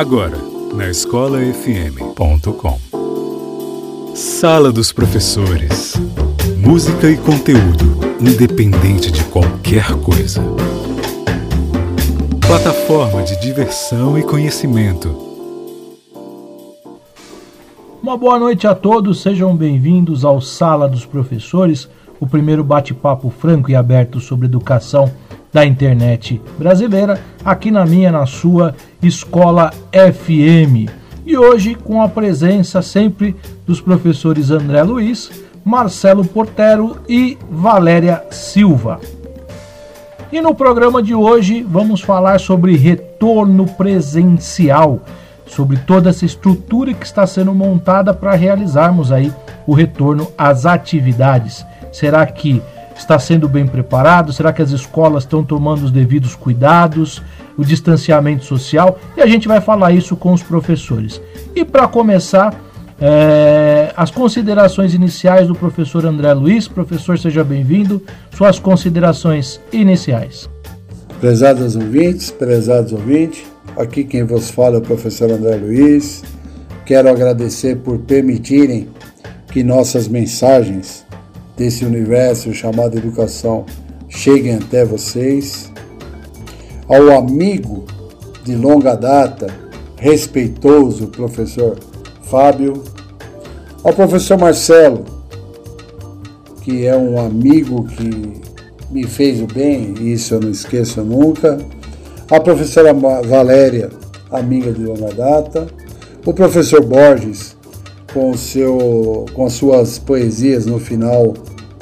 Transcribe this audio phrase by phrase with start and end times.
[0.00, 0.38] Agora,
[0.72, 2.78] na escolafm.com.
[4.14, 5.92] Sala dos Professores.
[6.56, 7.84] Música e conteúdo,
[8.18, 10.42] independente de qualquer coisa.
[12.46, 15.14] Plataforma de diversão e conhecimento.
[18.02, 23.70] Uma boa noite a todos, sejam bem-vindos ao Sala dos Professores, o primeiro bate-papo franco
[23.70, 25.12] e aberto sobre educação
[25.52, 30.90] da internet brasileira, aqui na minha, na sua Escola FM.
[31.24, 33.34] E hoje com a presença sempre
[33.66, 35.30] dos professores André Luiz,
[35.64, 39.00] Marcelo Portero e Valéria Silva.
[40.32, 45.00] E no programa de hoje vamos falar sobre retorno presencial,
[45.46, 49.32] sobre toda essa estrutura que está sendo montada para realizarmos aí
[49.66, 51.64] o retorno às atividades.
[51.92, 52.62] Será que
[52.94, 54.32] está sendo bem preparado?
[54.32, 57.22] Será que as escolas estão tomando os devidos cuidados?
[57.60, 58.98] O distanciamento social?
[59.14, 61.20] E a gente vai falar isso com os professores.
[61.54, 62.58] E para começar,
[62.98, 66.66] é, as considerações iniciais do professor André Luiz.
[66.66, 68.02] Professor, seja bem-vindo.
[68.34, 70.48] Suas considerações iniciais.
[71.20, 73.44] Prezados ouvintes, prezados ouvintes,
[73.76, 76.24] aqui quem vos fala é o professor André Luiz.
[76.86, 78.88] Quero agradecer por permitirem
[79.52, 81.04] que nossas mensagens
[81.58, 83.66] desse universo chamado educação
[84.08, 85.69] cheguem até vocês.
[86.90, 87.84] Ao amigo
[88.42, 89.46] de longa data,
[89.94, 91.78] respeitoso professor
[92.24, 92.82] Fábio,
[93.84, 95.04] ao professor Marcelo,
[96.62, 98.42] que é um amigo que
[98.90, 101.58] me fez o bem, isso eu não esqueço nunca,
[102.28, 103.90] a professora Valéria,
[104.28, 105.68] amiga de longa data,
[106.26, 107.56] o professor Borges,
[108.12, 111.34] com, seu, com as suas poesias no final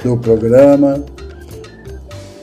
[0.05, 1.03] do programa,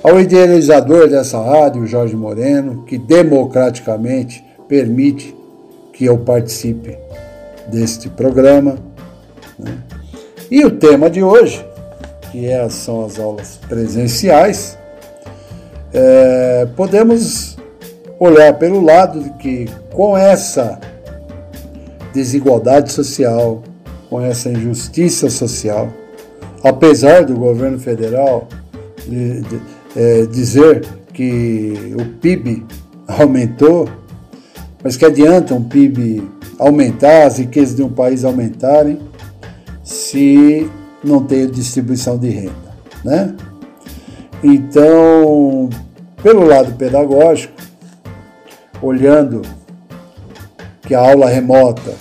[0.07, 5.35] ao idealizador dessa rádio, Jorge Moreno, que democraticamente permite
[5.91, 6.95] que eu participe
[7.71, 8.77] deste programa.
[9.57, 9.75] Né?
[10.51, 11.65] E o tema de hoje,
[12.31, 14.77] que é, são as aulas presenciais,
[15.91, 17.57] é, podemos
[18.19, 20.79] olhar pelo lado de que com essa
[22.13, 23.63] desigualdade social,
[24.07, 25.89] com essa injustiça social,
[26.63, 28.47] apesar do governo federal
[29.07, 32.65] de, de, é, dizer que o PIB
[33.07, 33.87] aumentou,
[34.83, 36.23] mas que adianta um PIB
[36.59, 38.99] aumentar, as riquezas de um país aumentarem,
[39.83, 40.69] se
[41.03, 43.35] não tem distribuição de renda, né?
[44.43, 45.69] Então,
[46.21, 47.53] pelo lado pedagógico,
[48.81, 49.41] olhando
[50.81, 51.93] que a aula remota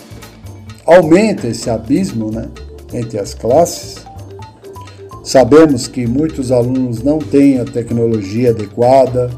[0.86, 2.48] aumenta esse abismo, né,
[2.92, 4.03] entre as classes,
[5.24, 9.30] Sabemos que muitos alunos não têm a tecnologia adequada,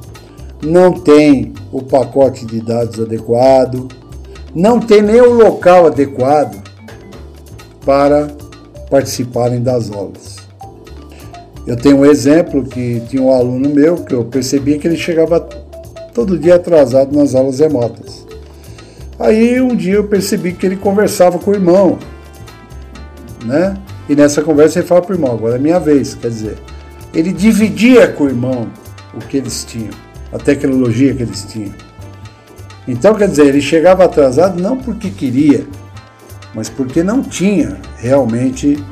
[0.60, 3.86] não têm o pacote de dados adequado,
[4.52, 6.60] não tem nem o local adequado
[7.84, 8.26] para
[8.90, 10.36] participarem das aulas.
[11.64, 15.38] Eu tenho um exemplo que tinha um aluno meu que eu percebi que ele chegava
[16.12, 18.26] todo dia atrasado nas aulas remotas.
[19.20, 21.96] Aí um dia eu percebi que ele conversava com o irmão,
[23.44, 23.76] né?
[24.08, 26.14] E nessa conversa ele fala para o irmão: agora é minha vez.
[26.14, 26.58] Quer dizer,
[27.14, 28.68] ele dividia com o irmão
[29.14, 29.92] o que eles tinham,
[30.32, 31.74] a tecnologia que eles tinham.
[32.86, 35.66] Então, quer dizer, ele chegava atrasado não porque queria,
[36.54, 38.82] mas porque não tinha realmente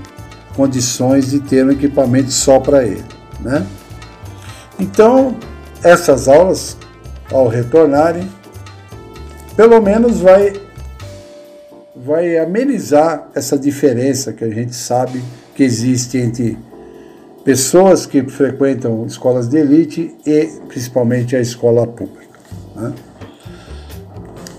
[0.56, 3.04] condições de ter um equipamento só para ele.
[3.40, 3.64] Né?
[4.80, 5.36] Então,
[5.82, 6.76] essas aulas,
[7.30, 8.28] ao retornarem,
[9.56, 10.63] pelo menos vai
[12.04, 15.22] vai amenizar essa diferença que a gente sabe
[15.54, 16.58] que existe entre
[17.42, 22.38] pessoas que frequentam escolas de elite e principalmente a escola pública.
[22.76, 22.92] Né?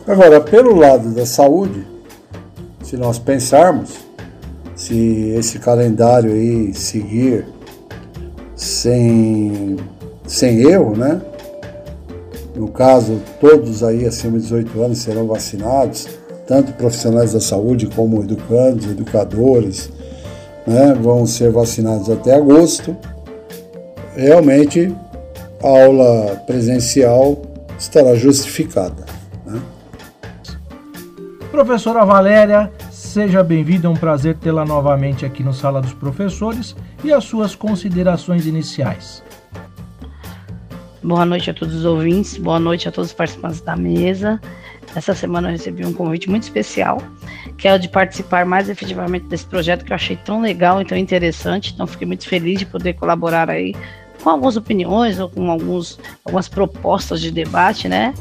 [0.08, 1.86] Agora, pelo lado da saúde,
[2.84, 3.92] se nós pensarmos,
[4.76, 7.46] se esse calendário aí seguir
[8.56, 9.78] sem,
[10.26, 11.22] sem erro, né?
[12.56, 16.08] No caso, todos aí acima de 18 anos serão vacinados,
[16.48, 19.92] tanto profissionais da saúde como educandos, educadores,
[20.66, 22.96] né, vão ser vacinados até agosto.
[24.16, 24.96] Realmente,
[25.64, 27.42] a aula presencial
[27.78, 29.06] estará justificada.
[29.46, 29.60] Né?
[31.52, 37.12] Professora Valéria, seja bem-vinda, é um prazer tê-la novamente aqui no Sala dos Professores e
[37.12, 39.24] as suas considerações iniciais.
[41.04, 44.42] Boa noite a todos os ouvintes, boa noite a todos os participantes da mesa.
[44.96, 47.02] Essa semana eu recebi um convite muito especial,
[47.58, 50.86] que é o de participar mais efetivamente desse projeto que eu achei tão legal e
[50.86, 51.74] tão interessante.
[51.74, 53.76] Então fiquei muito feliz de poder colaborar aí
[54.24, 58.14] com algumas opiniões ou com alguns, algumas propostas de debate, né?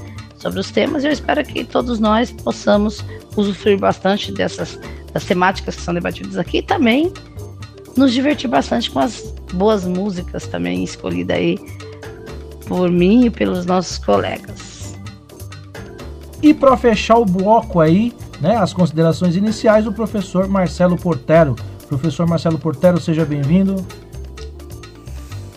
[0.44, 3.02] sobre os temas e eu espero que todos nós possamos
[3.34, 4.78] usufruir bastante dessas
[5.10, 7.10] das temáticas que são debatidas aqui e também
[7.96, 9.22] nos divertir bastante com as
[9.54, 11.58] boas músicas também escolhidas aí
[12.66, 14.73] por mim e pelos nossos colegas.
[16.42, 21.56] E para fechar o bloco aí, né, as considerações iniciais do professor Marcelo Portero.
[21.88, 23.84] Professor Marcelo Portero, seja bem-vindo.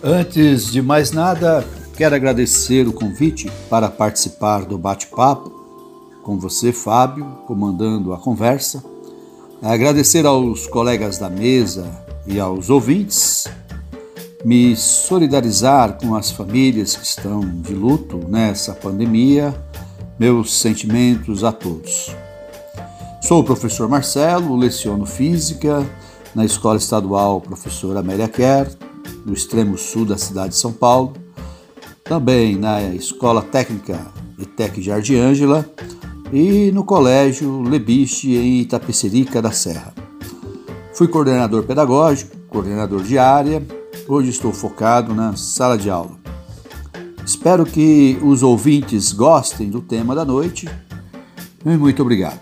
[0.02, 1.66] Antes de mais nada,
[1.96, 5.58] quero agradecer o convite para participar do bate-papo
[6.28, 8.84] com você, Fábio, comandando a conversa.
[9.62, 11.90] Agradecer aos colegas da mesa
[12.26, 13.48] e aos ouvintes,
[14.44, 19.54] me solidarizar com as famílias que estão de luto nessa pandemia,
[20.18, 22.14] meus sentimentos a todos.
[23.22, 25.86] Sou o professor Marcelo, leciono Física
[26.34, 28.68] na Escola Estadual Professor Amélia Kerr,
[29.24, 31.12] no extremo sul da cidade de São Paulo,
[32.02, 34.00] também na Escola Técnica
[34.38, 35.68] ETEC Jardim Ângela
[36.32, 39.94] e no Colégio Lebiche em Itapecerica da Serra.
[40.92, 43.62] Fui coordenador pedagógico, coordenador de área,
[44.08, 46.17] hoje estou focado na sala de aula.
[47.28, 50.66] Espero que os ouvintes gostem do tema da noite
[51.62, 52.40] e muito obrigado.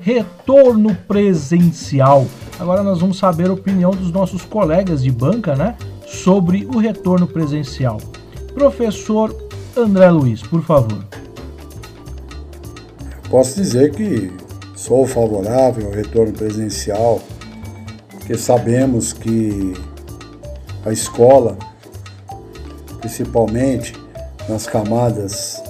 [0.00, 2.26] Retorno presencial
[2.58, 5.76] Agora nós vamos saber a opinião dos nossos colegas de banca, né,
[6.06, 7.98] sobre o retorno presencial.
[8.52, 9.34] Professor
[9.76, 11.06] André Luiz, por favor.
[13.30, 14.32] Posso dizer que
[14.74, 17.20] sou favorável ao retorno presencial,
[18.10, 19.74] porque sabemos que
[20.84, 21.56] a escola,
[23.00, 23.94] principalmente
[24.48, 25.62] nas camadas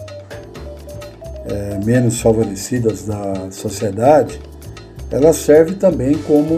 [1.46, 4.40] é, menos favorecidas da sociedade,
[5.10, 6.56] ela serve também como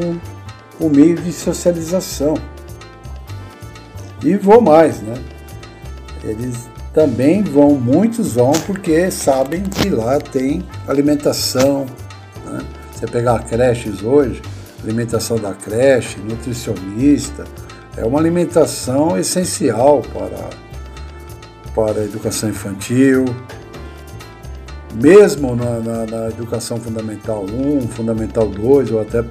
[0.81, 2.35] um meio de socialização.
[4.25, 5.15] E vou mais, né?
[6.23, 11.87] Eles também vão, muitos vão porque sabem que lá tem alimentação.
[12.45, 12.61] Né?
[12.93, 14.43] Você pegar creches hoje,
[14.83, 17.45] alimentação da creche, nutricionista,
[17.97, 20.51] é uma alimentação essencial para,
[21.75, 23.25] para a educação infantil,
[24.95, 29.25] mesmo na, na, na, educação fundamental 1, fundamental 2 ou até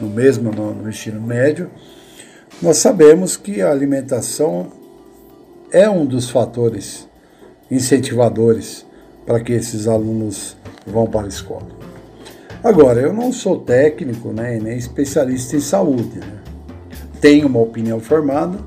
[0.00, 1.70] no mesmo no, no ensino médio,
[2.60, 4.72] nós sabemos que a alimentação
[5.70, 7.08] é um dos fatores
[7.70, 8.86] incentivadores
[9.26, 11.66] para que esses alunos vão para a escola.
[12.62, 16.18] Agora, eu não sou técnico né, nem especialista em saúde.
[16.18, 16.45] Né?
[17.20, 18.58] Tenho uma opinião formada,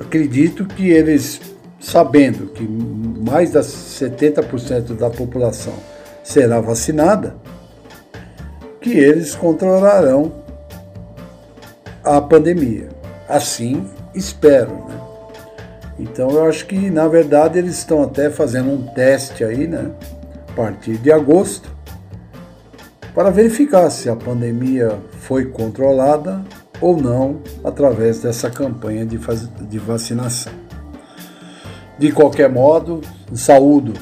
[0.00, 1.40] acredito que eles
[1.80, 5.74] sabendo que mais de 70% da população
[6.22, 7.36] será vacinada,
[8.80, 10.32] que eles controlarão
[12.04, 12.88] a pandemia.
[13.28, 14.72] Assim, espero.
[14.72, 15.00] Né?
[15.98, 19.90] Então, eu acho que, na verdade, eles estão até fazendo um teste aí, né?
[20.48, 21.70] A partir de agosto,
[23.14, 26.42] para verificar se a pandemia foi controlada
[26.82, 29.16] ou não através dessa campanha de,
[29.68, 30.52] de vacinação.
[31.98, 33.00] De qualquer modo,
[33.32, 33.94] saúdo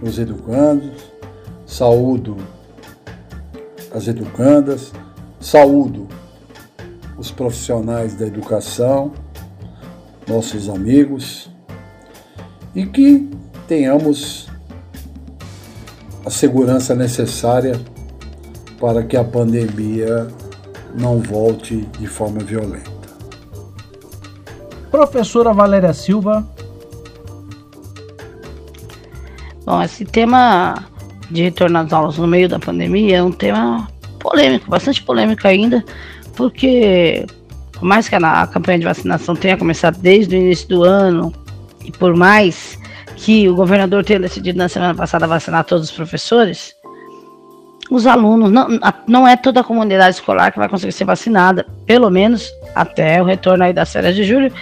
[0.00, 1.10] os educandos,
[1.66, 2.36] saúdo
[3.92, 4.92] as educandas,
[5.40, 6.06] saúdo
[7.16, 9.12] os profissionais da educação,
[10.28, 11.50] nossos amigos,
[12.74, 13.28] e que
[13.66, 14.46] tenhamos
[16.24, 17.80] a segurança necessária
[18.78, 20.28] para que a pandemia
[20.94, 22.98] não volte de forma violenta.
[24.90, 26.46] Professora Valéria Silva,
[29.68, 30.82] Bom, esse tema
[31.30, 33.86] de retorno às aulas no meio da pandemia é um tema
[34.18, 35.84] polêmico, bastante polêmico ainda,
[36.34, 37.26] porque
[37.72, 41.34] por mais que a, a campanha de vacinação tenha começado desde o início do ano,
[41.84, 42.78] e por mais
[43.14, 46.74] que o governador tenha decidido na semana passada vacinar todos os professores,
[47.90, 48.68] os alunos, não,
[49.06, 53.24] não é toda a comunidade escolar que vai conseguir ser vacinada, pelo menos até o
[53.24, 54.52] retorno aí das férias de julho,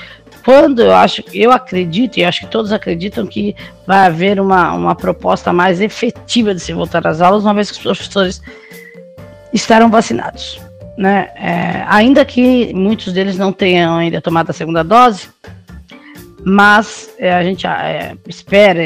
[0.44, 4.94] quando eu acho, eu acredito, e acho que todos acreditam que vai haver uma, uma
[4.94, 8.40] proposta mais efetiva de se voltar às aulas, uma vez que os professores
[9.52, 10.60] estarão vacinados.
[10.96, 11.30] Né?
[11.34, 15.28] É, ainda que muitos deles não tenham ainda tomado a segunda dose,
[16.44, 18.80] mas é, a gente é, espera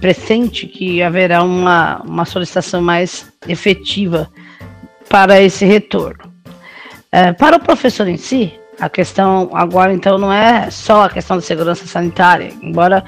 [0.00, 4.30] pressente que haverá uma, uma solicitação mais efetiva
[5.08, 6.32] para esse retorno.
[7.12, 11.36] É, para o professor em si, a questão agora, então, não é só a questão
[11.36, 13.04] da segurança sanitária, embora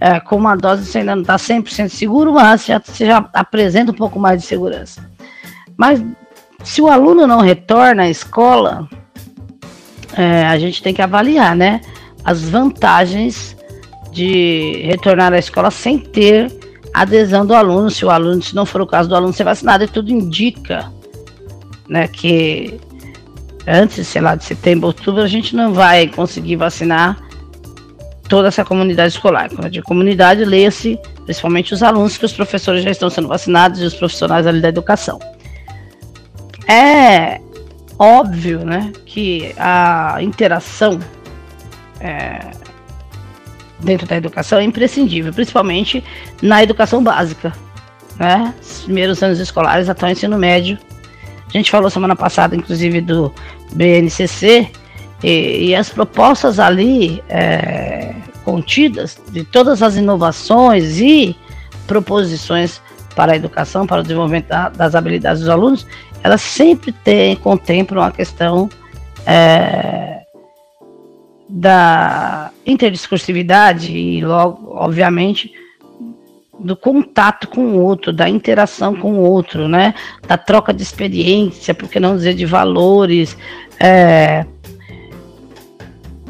[0.00, 3.92] é, com uma dose você ainda não está 100% seguro, mas já, você já apresenta
[3.92, 5.08] um pouco mais de segurança.
[5.76, 6.02] Mas
[6.64, 8.88] se o aluno não retorna à escola,
[10.16, 11.80] é, a gente tem que avaliar, né,
[12.24, 13.56] as vantagens
[14.12, 16.52] de retornar à escola sem ter
[16.94, 19.82] adesão do aluno, se o aluno, se não for o caso do aluno ser vacinado,
[19.84, 20.92] e tudo indica
[21.88, 22.78] né, que
[23.66, 27.18] antes, sei lá, de setembro, outubro, a gente não vai conseguir vacinar
[28.28, 29.48] toda essa comunidade escolar.
[29.70, 33.94] De comunidade, leia-se principalmente os alunos, que os professores já estão sendo vacinados e os
[33.94, 35.18] profissionais ali da educação.
[36.68, 37.40] É
[37.98, 40.98] óbvio, né, que a interação
[42.00, 42.50] é,
[43.82, 46.02] dentro da educação é imprescindível, principalmente
[46.40, 47.52] na educação básica,
[48.18, 50.78] né, os primeiros anos escolares até o ensino médio.
[51.48, 53.32] A gente falou semana passada, inclusive, do
[53.72, 54.70] BNCC,
[55.22, 61.36] e, e as propostas ali é, contidas de todas as inovações e
[61.86, 62.80] proposições
[63.14, 65.86] para a educação, para o desenvolvimento das habilidades dos alunos,
[66.22, 68.70] elas sempre têm, contemplam a questão
[69.26, 70.21] é,
[71.54, 75.52] da interdiscursividade e logo, obviamente,
[76.58, 79.94] do contato com o outro, da interação com o outro, né?
[80.26, 83.36] Da troca de experiência, por que não dizer de valores,
[83.78, 84.46] é,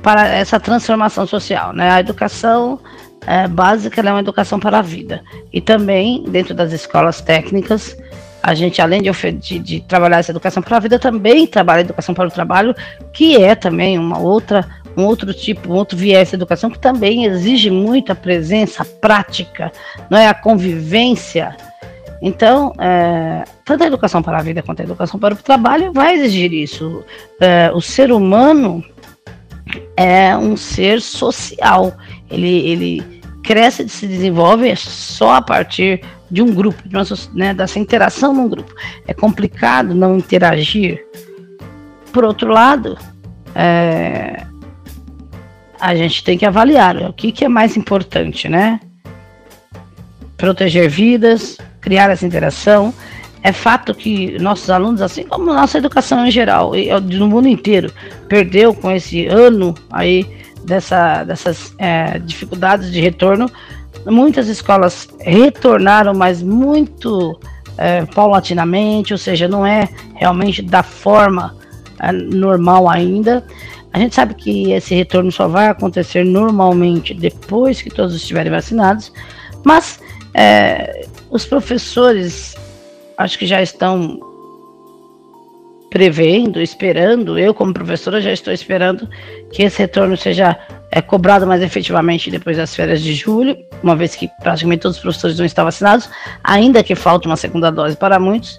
[0.02, 1.88] para essa transformação social, né?
[1.90, 2.80] A educação
[3.24, 5.22] é, básica é uma educação para a vida.
[5.52, 7.96] E também, dentro das escolas técnicas,
[8.42, 11.84] a gente, além de, de, de, trabalhar essa educação para a vida, também trabalha a
[11.84, 12.74] educação para o trabalho,
[13.12, 17.24] que é também uma outra, um outro tipo, um outro viés de educação que também
[17.24, 19.72] exige muita presença prática,
[20.10, 21.56] não é a convivência.
[22.20, 26.14] Então, é, tanto a educação para a vida quanto a educação para o trabalho vai
[26.14, 27.04] exigir isso.
[27.40, 28.84] É, o ser humano
[29.96, 31.92] é um ser social.
[32.30, 37.52] Ele, ele cresce e se desenvolve só a partir de um grupo, de uma, né,
[37.52, 38.72] dessa interação num grupo.
[39.06, 41.04] É complicado não interagir.
[42.12, 42.96] Por outro lado,
[43.54, 44.46] é,
[45.82, 48.80] a gente tem que avaliar o que, que é mais importante, né?
[50.36, 52.94] Proteger vidas, criar essa interação.
[53.42, 57.92] É fato que nossos alunos, assim como nossa educação em geral, e no mundo inteiro,
[58.28, 60.24] perdeu com esse ano aí
[60.64, 63.50] dessa, dessas é, dificuldades de retorno
[64.06, 67.38] Muitas escolas retornaram, mas muito
[67.78, 71.54] é, paulatinamente, ou seja, não é realmente da forma
[72.00, 73.44] é, normal ainda.
[73.92, 79.12] A gente sabe que esse retorno só vai acontecer normalmente depois que todos estiverem vacinados,
[79.64, 80.00] mas
[80.34, 82.54] é, os professores
[83.16, 84.18] acho que já estão
[85.90, 89.06] prevendo, esperando, eu como professora já estou esperando
[89.52, 90.58] que esse retorno seja
[90.90, 95.02] é, cobrado mais efetivamente depois das férias de julho, uma vez que praticamente todos os
[95.02, 96.08] professores não estão vacinados,
[96.42, 98.58] ainda que falte uma segunda dose para muitos.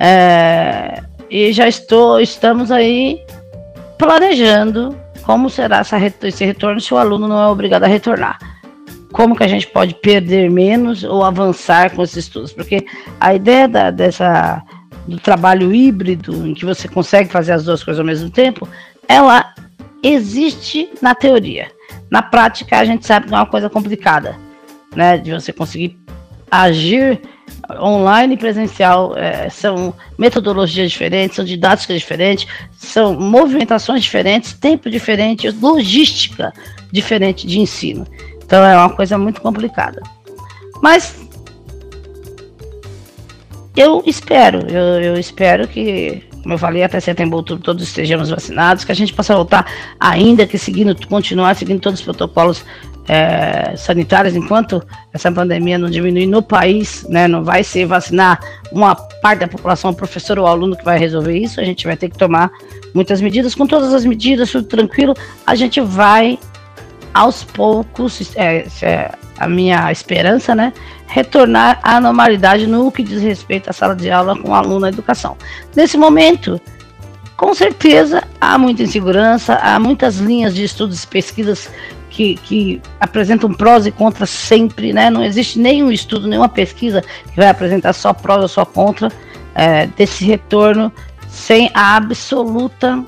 [0.00, 3.24] É, e já estou, estamos aí
[3.98, 8.38] planejando como será essa, esse retorno se o aluno não é obrigado a retornar.
[9.12, 12.52] Como que a gente pode perder menos ou avançar com esses estudos?
[12.52, 12.86] Porque
[13.18, 14.62] a ideia da, dessa
[15.06, 18.68] do trabalho híbrido, em que você consegue fazer as duas coisas ao mesmo tempo,
[19.08, 19.54] ela
[20.02, 21.68] existe na teoria.
[22.10, 24.36] Na prática, a gente sabe que é uma coisa complicada,
[24.94, 25.16] né?
[25.16, 25.98] De você conseguir
[26.50, 27.20] agir
[27.80, 29.16] online e presencial.
[29.16, 32.46] É, são metodologias diferentes, são didáticas diferentes,
[32.76, 36.52] são movimentações diferentes, tempo diferente, logística
[36.92, 38.06] diferente de ensino.
[38.44, 40.00] Então é uma coisa muito complicada.
[40.82, 41.26] Mas
[43.76, 48.84] eu espero, eu, eu espero que, como eu falei, até setembro, outubro, todos estejamos vacinados,
[48.84, 49.66] que a gente possa voltar,
[50.00, 52.64] ainda que seguindo, continuar seguindo todos os protocolos
[53.08, 54.82] é, sanitários, enquanto
[55.12, 58.40] essa pandemia não diminuir no país, né, não vai ser vacinar
[58.72, 61.86] uma parte da população, o professor ou o aluno que vai resolver isso, a gente
[61.86, 62.50] vai ter que tomar
[62.94, 65.14] muitas medidas, com todas as medidas, tudo tranquilo,
[65.46, 66.38] a gente vai
[67.14, 70.72] aos poucos, é, é a minha esperança, né,
[71.06, 75.36] retornar à normalidade no que diz respeito à sala de aula com aluno na educação.
[75.74, 76.60] Nesse momento,
[77.36, 81.70] com certeza há muita insegurança, há muitas linhas de estudos e pesquisas
[82.16, 85.10] que, que, apresentam prós e contras sempre, né?
[85.10, 89.12] Não existe nenhum estudo, nenhuma pesquisa que vai apresentar só prós ou só contra
[89.54, 90.90] é, desse retorno
[91.28, 93.04] sem a absoluta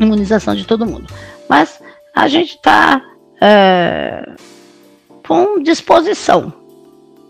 [0.00, 1.12] imunização de todo mundo.
[1.46, 1.78] Mas
[2.16, 3.02] a gente está
[3.38, 4.30] é,
[5.28, 6.54] com disposição,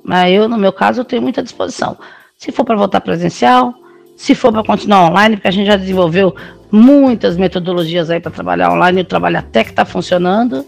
[0.04, 1.99] mas eu, no meu caso, eu tenho muita disposição.
[2.38, 3.75] Se for para voltar presencial,
[4.16, 6.32] se for para continuar online, porque a gente já desenvolveu
[6.71, 10.64] muitas metodologias aí para trabalhar online, o trabalho até que está funcionando,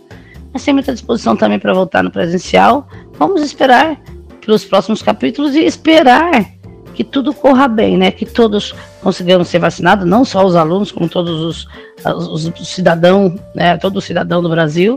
[0.54, 2.86] mas tem muita disposição também para voltar no presencial.
[3.18, 4.00] Vamos esperar
[4.40, 6.46] pelos próximos capítulos e esperar
[6.94, 8.12] que tudo corra bem, né?
[8.12, 11.68] Que todos consigamos ser vacinados, não só os alunos, como todos os,
[12.04, 13.76] os, os cidadãos, né?
[13.78, 14.96] Todo cidadão do Brasil.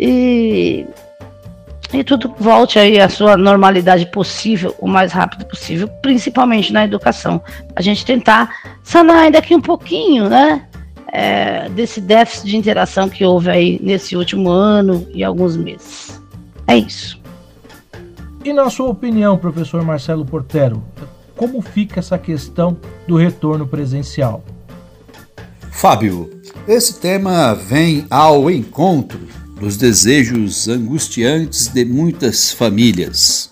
[0.00, 0.86] E
[1.92, 7.42] e tudo volte aí à sua normalidade possível, o mais rápido possível, principalmente na educação.
[7.74, 10.67] A gente tentar sanar ainda aqui um pouquinho, né?
[11.10, 16.20] É, desse déficit de interação que houve aí nesse último ano e alguns meses.
[16.66, 17.18] É isso.
[18.44, 20.82] E na sua opinião, professor Marcelo Portero,
[21.34, 24.44] como fica essa questão do retorno presencial?
[25.70, 26.28] Fábio,
[26.66, 29.20] esse tema vem ao encontro
[29.60, 33.50] dos desejos angustiantes de muitas famílias.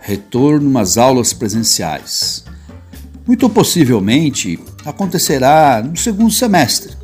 [0.00, 2.44] Retorno às aulas presenciais.
[3.26, 6.96] Muito possivelmente acontecerá no segundo semestre.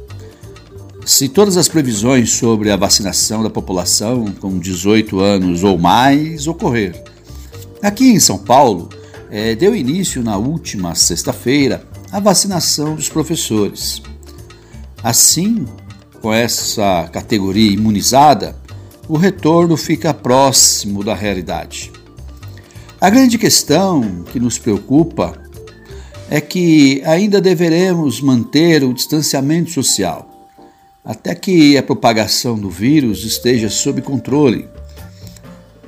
[1.04, 7.02] Se todas as previsões sobre a vacinação da população com 18 anos ou mais ocorrer.
[7.82, 8.88] Aqui em São Paulo,
[9.28, 14.00] é, deu início na última sexta-feira a vacinação dos professores.
[15.02, 15.66] Assim,
[16.20, 18.56] com essa categoria imunizada,
[19.08, 21.90] o retorno fica próximo da realidade.
[23.00, 25.41] A grande questão que nos preocupa
[26.32, 30.28] é que ainda deveremos manter o distanciamento social
[31.04, 34.68] até que a propagação do vírus esteja sob controle.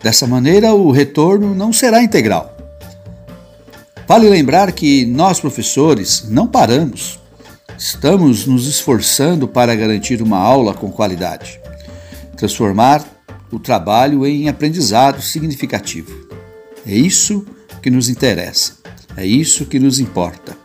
[0.03, 2.53] Dessa maneira, o retorno não será integral.
[4.07, 7.19] Vale lembrar que nós, professores, não paramos
[7.77, 11.61] Estamos nos esforçando para garantir uma aula com qualidade,
[12.37, 13.05] transformar
[13.51, 16.13] o trabalho em aprendizado significativo.
[16.87, 17.45] É isso
[17.83, 18.77] que nos interessa,
[19.17, 20.57] é isso que nos importa.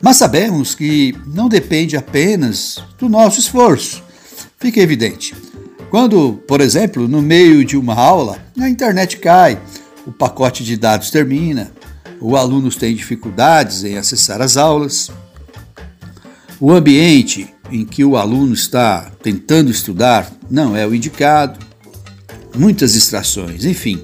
[0.00, 4.02] Mas sabemos que não depende apenas do nosso esforço.
[4.58, 5.34] Fica evidente.
[5.90, 9.60] Quando, por exemplo, no meio de uma aula, a internet cai,
[10.06, 11.72] o pacote de dados termina,
[12.20, 15.10] o aluno tem dificuldades em acessar as aulas,
[16.60, 21.58] o ambiente em que o aluno está tentando estudar não é o indicado,
[22.56, 24.02] muitas distrações, enfim,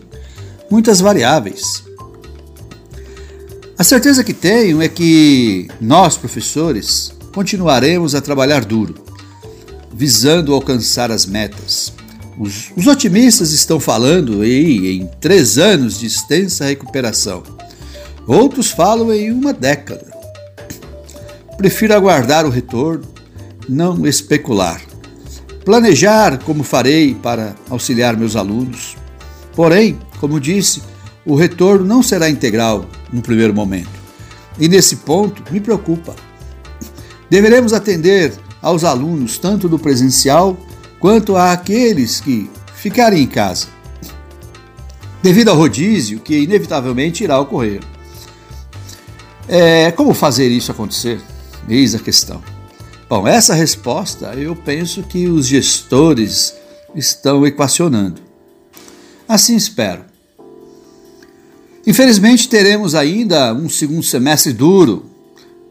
[0.71, 1.85] muitas variáveis.
[3.83, 8.95] A certeza que tenho é que nós, professores, continuaremos a trabalhar duro,
[9.93, 11.93] visando alcançar as metas.
[12.39, 17.43] Os, os otimistas estão falando em, em três anos de extensa recuperação.
[18.25, 20.17] Outros falam em uma década.
[21.57, 23.03] Prefiro aguardar o retorno,
[23.69, 24.81] não especular.
[25.65, 28.97] Planejar como farei para auxiliar meus alunos.
[29.57, 30.81] Porém, como disse,
[31.25, 33.91] o retorno não será integral no primeiro momento.
[34.59, 36.15] E nesse ponto me preocupa.
[37.31, 40.57] Deveremos atender aos alunos tanto do presencial
[41.01, 43.67] quanto àqueles que ficarem em casa,
[45.23, 47.81] devido ao rodízio que inevitavelmente irá ocorrer.
[49.49, 51.21] É, como fazer isso acontecer?
[51.69, 52.43] Eis a questão.
[53.09, 56.55] Bom, essa resposta eu penso que os gestores
[56.95, 58.21] estão equacionando.
[59.29, 60.12] Assim espero.
[61.87, 65.07] Infelizmente, teremos ainda um segundo semestre duro.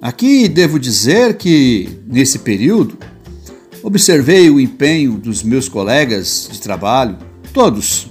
[0.02, 2.98] Aqui devo dizer que, nesse período,
[3.84, 7.18] observei o empenho dos meus colegas de trabalho,
[7.54, 8.08] todos,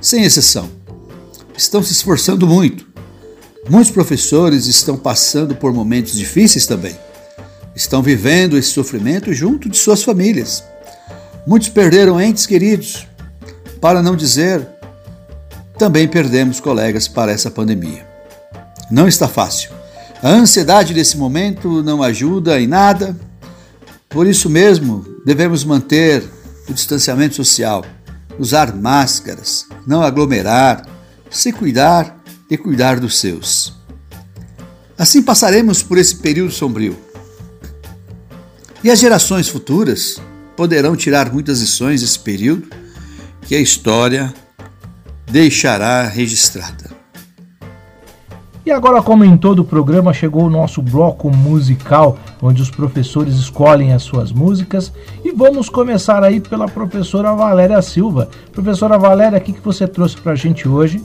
[0.00, 0.70] sem exceção.
[1.56, 2.86] Estão se esforçando muito.
[3.68, 6.96] Muitos professores estão passando por momentos difíceis também
[7.74, 10.62] estão vivendo esse sofrimento junto de suas famílias.
[11.46, 13.06] Muitos perderam entes queridos,
[13.80, 14.66] para não dizer,
[15.78, 18.06] também perdemos colegas para essa pandemia.
[18.90, 19.70] Não está fácil.
[20.22, 23.16] A ansiedade desse momento não ajuda em nada,
[24.08, 26.22] por isso mesmo devemos manter
[26.68, 27.84] o distanciamento social,
[28.38, 30.86] usar máscaras, não aglomerar,
[31.30, 33.74] se cuidar e cuidar dos seus.
[34.96, 36.96] Assim passaremos por esse período sombrio
[38.82, 40.20] e as gerações futuras
[40.56, 42.68] poderão tirar muitas lições desse período
[43.42, 44.32] que a história
[45.26, 46.94] deixará registrada.
[48.66, 53.34] E agora, como em todo o programa, chegou o nosso bloco musical, onde os professores
[53.34, 54.90] escolhem as suas músicas.
[55.22, 58.30] E vamos começar aí pela professora Valéria Silva.
[58.52, 61.02] Professora Valéria, o que, que você trouxe para a gente hoje?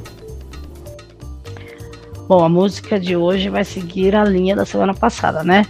[2.29, 5.65] Bom, a música de hoje vai seguir a linha da semana passada, né?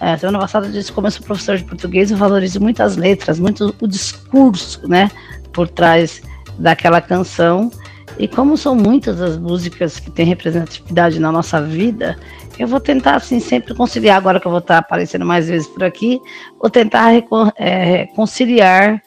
[0.00, 3.38] É, semana passada eu disse como eu sou professor de português, eu valorizo muitas letras,
[3.38, 5.10] muito o discurso, né,
[5.52, 6.22] por trás
[6.58, 7.70] daquela canção.
[8.18, 12.16] E como são muitas as músicas que têm representatividade na nossa vida,
[12.58, 15.82] eu vou tentar, assim, sempre conciliar, agora que eu vou estar aparecendo mais vezes por
[15.82, 16.20] aqui,
[16.60, 17.12] vou tentar
[17.56, 19.02] é, conciliar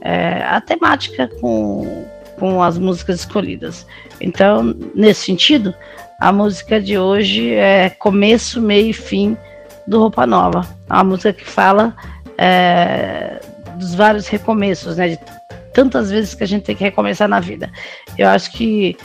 [0.00, 2.04] é, a temática com,
[2.38, 3.86] com as músicas escolhidas.
[4.20, 5.72] Então, nesse sentido,
[6.20, 9.36] a música de hoje é começo, meio e fim
[9.86, 10.66] do Roupa Nova.
[10.90, 11.94] É uma música que fala
[12.36, 13.40] é,
[13.76, 15.10] dos vários recomeços, né?
[15.10, 15.18] De
[15.72, 17.70] tantas vezes que a gente tem que recomeçar na vida.
[18.16, 18.96] Eu acho que,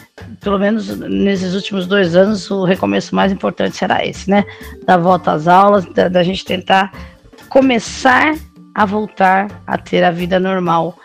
[0.41, 4.45] pelo menos nesses últimos dois anos, o recomeço mais importante será esse, né?
[4.85, 6.91] Da volta às aulas, da, da gente tentar
[7.49, 8.35] começar
[8.73, 10.97] a voltar a ter a vida normal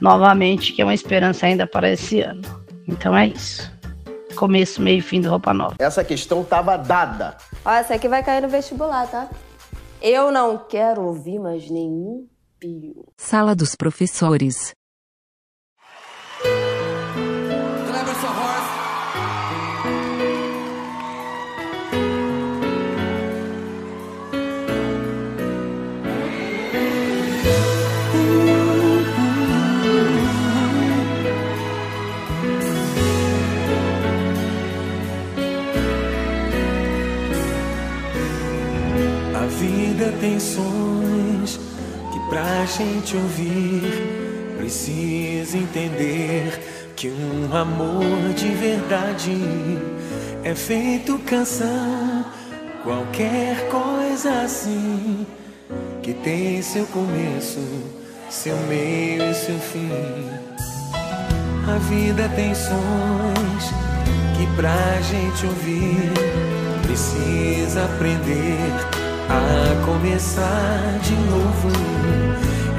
[0.00, 2.42] novamente, que é uma esperança ainda para esse ano.
[2.86, 3.74] Então é isso.
[4.36, 5.76] Começo, meio e fim do Roupa Nova.
[5.78, 7.36] Essa questão estava dada.
[7.64, 9.28] Ó, essa aqui vai cair no vestibular, tá?
[10.00, 12.26] Eu não quero ouvir mais nenhum
[12.60, 13.06] pio.
[13.16, 14.75] Sala dos professores.
[39.34, 41.60] A vida tem sons
[42.12, 49.36] que pra gente ouvir precisa entender que um amor de verdade
[50.42, 52.24] é feito canção,
[52.82, 55.26] qualquer coisa assim
[56.02, 57.60] que tem seu começo,
[58.30, 59.90] seu meio e seu fim.
[61.68, 63.64] A vida tem sons
[64.38, 66.12] que pra gente ouvir
[66.82, 68.56] precisa aprender
[69.28, 71.68] a começar de novo.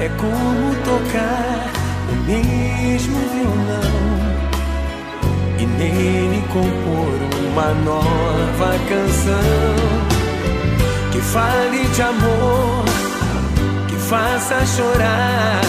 [0.00, 3.98] É como tocar o mesmo violão
[5.58, 7.18] e nele compor
[7.50, 10.08] uma nova canção
[11.10, 12.84] que fale de amor,
[13.88, 15.60] que faça chorar,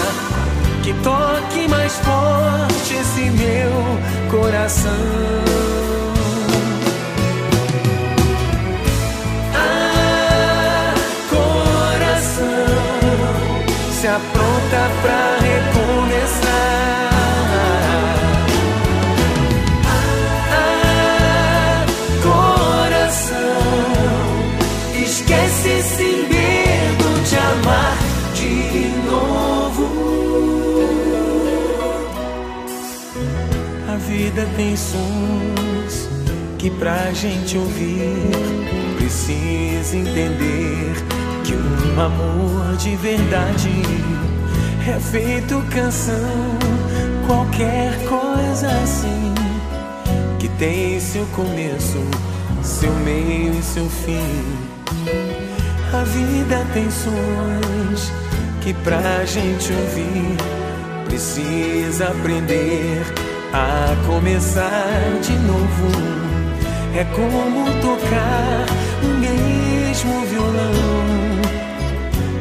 [0.82, 4.90] que toque mais forte esse meu coração.
[9.54, 10.94] Ah,
[14.00, 15.99] se apronta pra recomeçar.
[25.90, 27.98] Esse medo de amar
[28.34, 29.86] de novo.
[33.92, 36.08] A vida tem sons
[36.58, 38.14] que pra gente ouvir
[38.96, 40.94] precisa entender
[41.44, 43.70] que um amor de verdade
[44.88, 46.58] é feito canção,
[47.26, 49.34] qualquer coisa assim
[50.38, 51.98] que tem seu começo,
[52.62, 54.79] seu meio e seu fim.
[56.00, 58.10] A vida tem sons
[58.62, 60.34] que pra gente ouvir
[61.04, 63.02] precisa aprender
[63.52, 65.92] a começar de novo.
[66.96, 68.64] É como tocar
[69.02, 70.72] o mesmo violão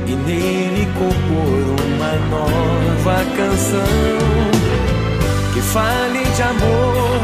[0.07, 3.83] e nele compor uma nova canção
[5.53, 7.21] que fale de amor,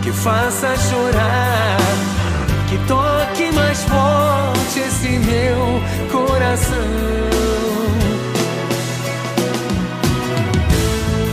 [0.00, 1.76] que faça chorar,
[2.68, 3.23] que toque
[3.74, 5.82] mais forte esse meu
[6.12, 6.76] coração.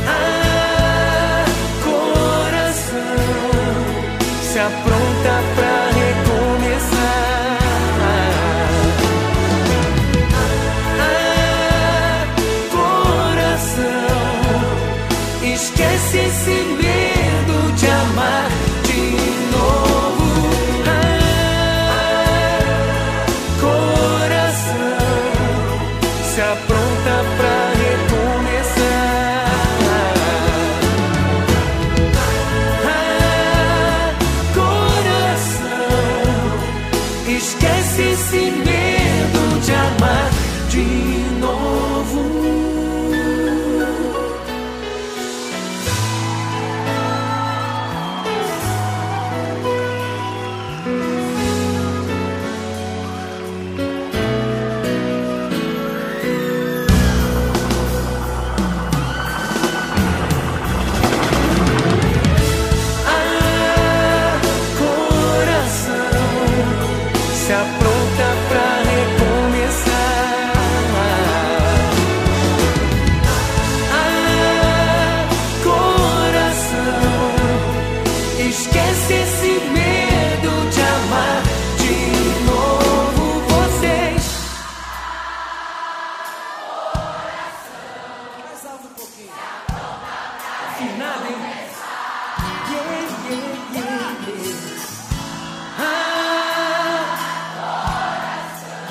[0.08, 1.46] Ah,
[1.84, 2.96] coração,
[4.42, 5.61] se apronta pra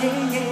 [0.03, 0.50] yeah, yeah.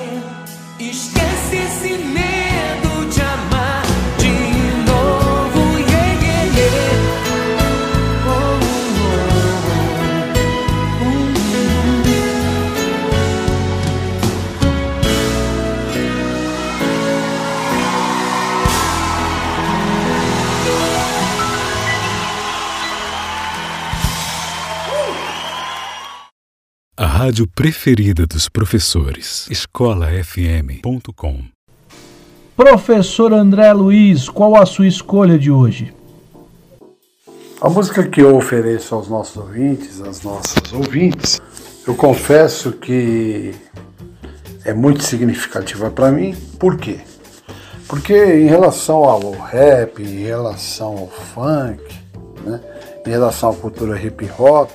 [27.29, 29.47] Rádio preferida dos professores.
[29.51, 31.45] escolafm.com.
[32.57, 35.93] Professor André Luiz, qual a sua escolha de hoje?
[37.61, 41.39] A música que eu ofereço aos nossos ouvintes, às nossas ouvintes,
[41.87, 43.55] eu confesso que
[44.65, 46.35] é muito significativa para mim.
[46.59, 46.99] Por quê?
[47.87, 51.83] Porque em relação ao rap, em relação ao funk,
[52.43, 52.59] né,
[53.07, 54.71] em relação à cultura hip hop,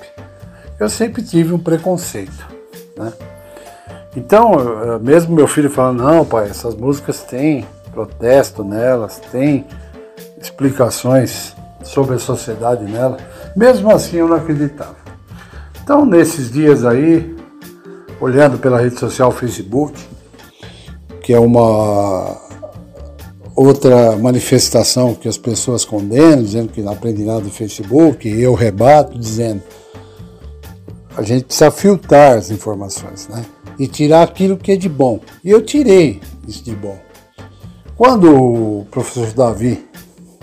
[0.84, 2.46] eu sempre tive um preconceito.
[2.98, 3.14] Né?
[4.16, 9.66] Então, mesmo meu filho falando, não, pai, essas músicas têm protesto nelas, tem
[10.42, 13.18] explicações sobre a sociedade nela,
[13.56, 14.96] mesmo assim eu não acreditava.
[15.82, 17.36] Então, nesses dias aí,
[18.20, 20.00] olhando pela rede social Facebook,
[21.22, 22.38] que é uma
[23.56, 28.54] outra manifestação que as pessoas condenam, dizendo que não aprende nada do Facebook, e eu
[28.54, 29.62] rebato dizendo
[31.16, 33.46] a gente precisa filtrar as informações, né?
[33.78, 35.20] E tirar aquilo que é de bom.
[35.44, 36.98] E eu tirei isso de bom.
[37.96, 39.86] Quando o professor Davi,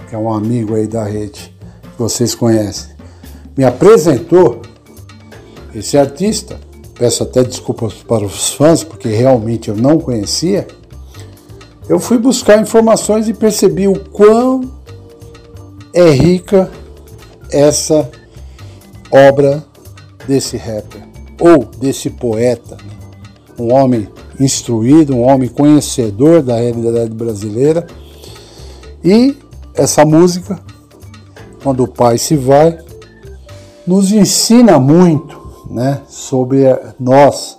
[0.08, 2.94] que é um amigo aí da rede, que vocês conhecem,
[3.56, 4.62] me apresentou
[5.74, 6.58] esse artista,
[6.94, 10.66] peço até desculpas para os fãs, porque realmente eu não conhecia,
[11.88, 14.60] eu fui buscar informações e percebi o quão
[15.92, 16.70] é rica
[17.50, 18.08] essa
[19.10, 19.69] obra
[20.30, 21.02] desse rapper,
[21.40, 22.92] ou desse poeta, né?
[23.58, 27.84] um homem instruído, um homem conhecedor da realidade brasileira.
[29.02, 29.36] E
[29.74, 30.60] essa música,
[31.64, 32.78] quando o pai se vai,
[33.84, 36.62] nos ensina muito né, sobre
[36.98, 37.58] nós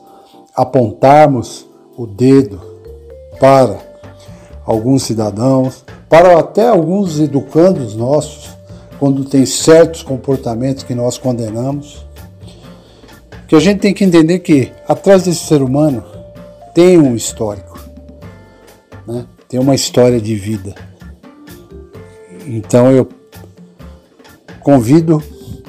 [0.56, 2.62] apontarmos o dedo
[3.38, 3.78] para
[4.66, 8.50] alguns cidadãos, para até alguns educandos nossos,
[8.98, 12.10] quando tem certos comportamentos que nós condenamos.
[13.52, 16.06] Que a gente tem que entender que atrás desse ser humano
[16.74, 17.78] tem um histórico,
[19.06, 19.26] né?
[19.50, 20.74] tem uma história de vida.
[22.48, 23.10] Então eu
[24.62, 25.22] convido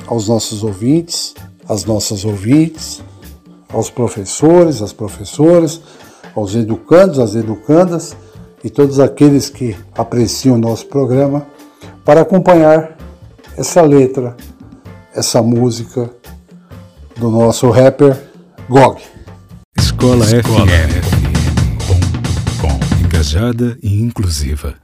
[0.06, 1.34] aos nossos ouvintes,
[1.68, 3.02] às nossas ouvintes,
[3.68, 5.80] aos professores, às professoras,
[6.36, 8.16] aos educandos, às educandas
[8.62, 11.48] e todos aqueles que apreciam o nosso programa
[12.04, 12.96] para acompanhar
[13.56, 14.36] essa letra,
[15.12, 16.21] essa música
[17.16, 18.16] do nosso rapper
[18.68, 19.00] Gog.
[19.76, 22.02] Escola, Escola FM.com
[23.04, 24.81] Engajada e inclusiva.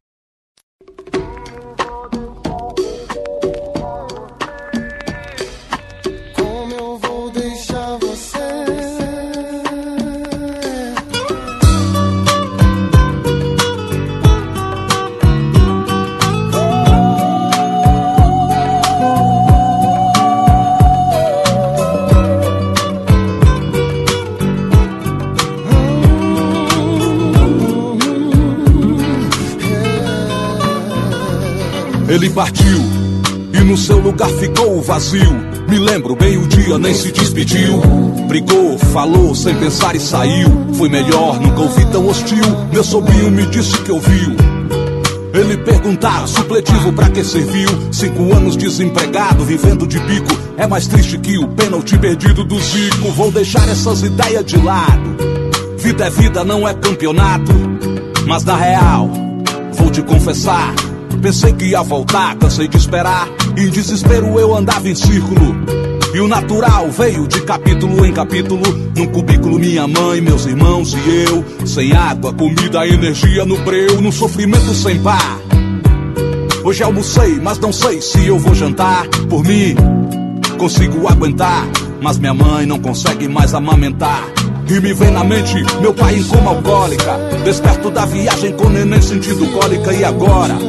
[32.19, 32.79] Ele partiu
[33.55, 35.33] e no seu lugar ficou o vazio.
[35.69, 37.81] Me lembro bem o dia, nem se despediu.
[38.27, 40.49] Brigou, falou sem pensar e saiu.
[40.75, 42.45] Foi melhor, nunca ouvi tão hostil.
[42.73, 44.35] Meu sobrinho me disse que ouviu.
[45.33, 47.69] Ele perguntava, supletivo pra que serviu?
[47.93, 50.37] Cinco anos desempregado, vivendo de bico.
[50.57, 53.13] É mais triste que o pênalti perdido do Zico.
[53.13, 55.17] Vou deixar essas ideias de lado.
[55.79, 57.53] Vida é vida, não é campeonato.
[58.27, 59.09] Mas na real,
[59.75, 60.75] vou te confessar.
[61.21, 63.29] Pensei que ia voltar, cansei de esperar.
[63.57, 65.57] Em desespero eu andava em círculo.
[66.15, 68.63] E o natural veio de capítulo em capítulo.
[68.97, 71.67] Num cubículo, minha mãe, meus irmãos e eu.
[71.67, 74.01] Sem água, comida, energia no breu.
[74.01, 75.39] Num sofrimento sem par.
[76.65, 79.07] Hoje almocei, mas não sei se eu vou jantar.
[79.29, 79.75] Por mim,
[80.57, 81.69] consigo aguentar.
[82.01, 84.25] Mas minha mãe não consegue mais amamentar.
[84.71, 87.19] E me vem na mente meu pai em coma alcoólica.
[87.45, 89.93] Desperto da viagem com neném sentindo cólica.
[89.93, 90.68] E agora?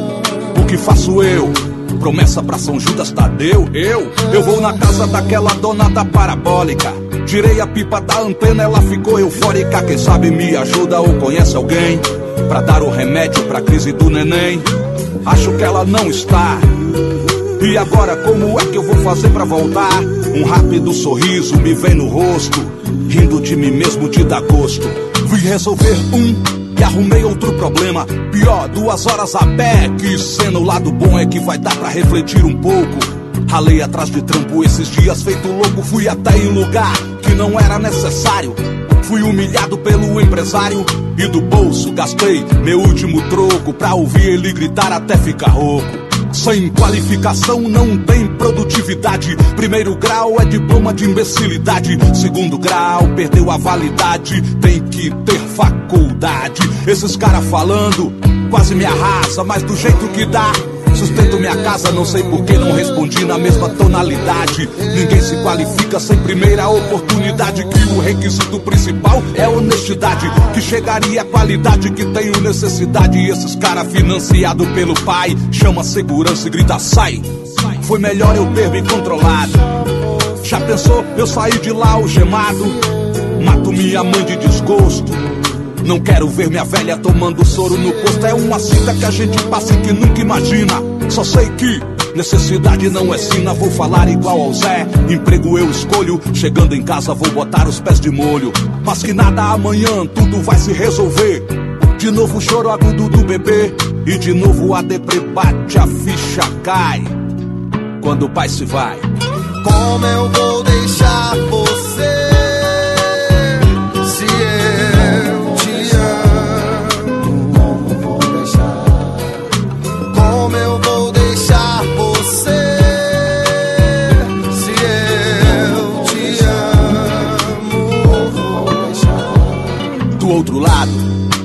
[0.56, 1.50] O que faço eu?
[1.98, 3.68] Promessa pra São Judas Tadeu?
[3.74, 4.10] Eu?
[4.32, 6.92] Eu vou na casa daquela dona da parabólica.
[7.26, 9.82] Tirei a pipa da antena, ela ficou eufórica.
[9.82, 12.00] Quem sabe me ajuda ou conhece alguém
[12.48, 14.62] pra dar o remédio pra crise do neném?
[15.26, 16.58] Acho que ela não está.
[17.60, 20.02] E agora como é que eu vou fazer pra voltar?
[20.34, 22.58] Um rápido sorriso me vem no rosto,
[23.08, 24.88] rindo de mim mesmo de dar gosto.
[25.26, 28.06] Vim resolver um e arrumei outro problema.
[28.32, 29.88] Pior, duas horas a pé.
[29.98, 32.98] Que cena, o lado bom é que vai dar pra refletir um pouco.
[33.48, 35.82] Ralei atrás de trampo esses dias, feito louco.
[35.82, 38.54] Fui até em lugar que não era necessário.
[39.02, 40.84] Fui humilhado pelo empresário
[41.18, 46.09] e do bolso gastei meu último troco pra ouvir ele gritar até ficar rouco.
[46.32, 49.36] Sem qualificação não tem produtividade.
[49.56, 51.98] Primeiro grau é diploma de imbecilidade.
[52.14, 54.40] Segundo grau, perdeu a validade.
[54.60, 56.62] Tem que ter faculdade.
[56.86, 58.12] Esses caras falando
[58.50, 60.52] quase me arrasa, mas do jeito que dá.
[60.94, 64.68] Sustento minha casa, não sei por que não respondi na mesma tonalidade.
[64.94, 67.64] Ninguém se qualifica sem primeira oportunidade.
[67.64, 70.30] Que o requisito principal é honestidade.
[70.52, 73.18] Que chegaria a qualidade que tenho necessidade.
[73.18, 77.22] E esses caras financiado pelo pai chama segurança e grita: sai.
[77.82, 79.52] Foi melhor eu ter me controlado.
[80.44, 82.64] Já pensou eu sair de lá algemado?
[83.44, 85.12] Mato minha mãe de desgosto.
[85.84, 88.26] Não quero ver minha velha tomando soro no posto.
[88.26, 90.74] É uma cita que a gente passa e que nunca imagina.
[91.08, 91.80] Só sei que
[92.14, 93.52] necessidade não é sina.
[93.54, 94.86] Vou falar igual ao Zé.
[95.08, 96.20] Emprego eu escolho.
[96.34, 98.52] Chegando em casa vou botar os pés de molho.
[98.84, 101.44] Mas que nada amanhã, tudo vai se resolver.
[101.98, 103.74] De novo choro agudo do bebê.
[104.06, 107.02] E de novo a deprê bate, a ficha cai.
[108.02, 108.98] Quando o pai se vai.
[109.62, 112.09] Como eu vou deixar você?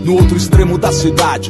[0.05, 1.49] No outro extremo da cidade.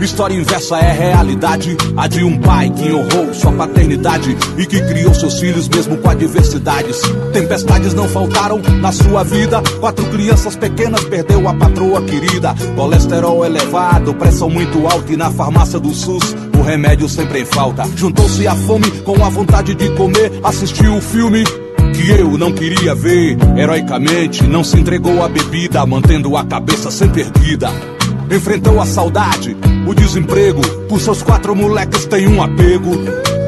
[0.00, 5.14] História inversa é realidade, a de um pai que honrou sua paternidade e que criou
[5.14, 7.00] seus filhos mesmo com adversidades.
[7.32, 12.54] Tempestades não faltaram na sua vida, quatro crianças pequenas perdeu a patroa querida.
[12.76, 17.84] Colesterol elevado, pressão muito alta e na farmácia do SUS o remédio sempre em falta.
[17.96, 21.44] Juntou-se a fome com a vontade de comer, assistiu o filme
[21.94, 23.36] que eu não queria ver.
[23.56, 27.70] Heroicamente não se entregou à bebida, mantendo a cabeça sempre erguida.
[28.30, 32.90] Enfrentou a saudade, o desemprego, por seus quatro moleques tem um apego.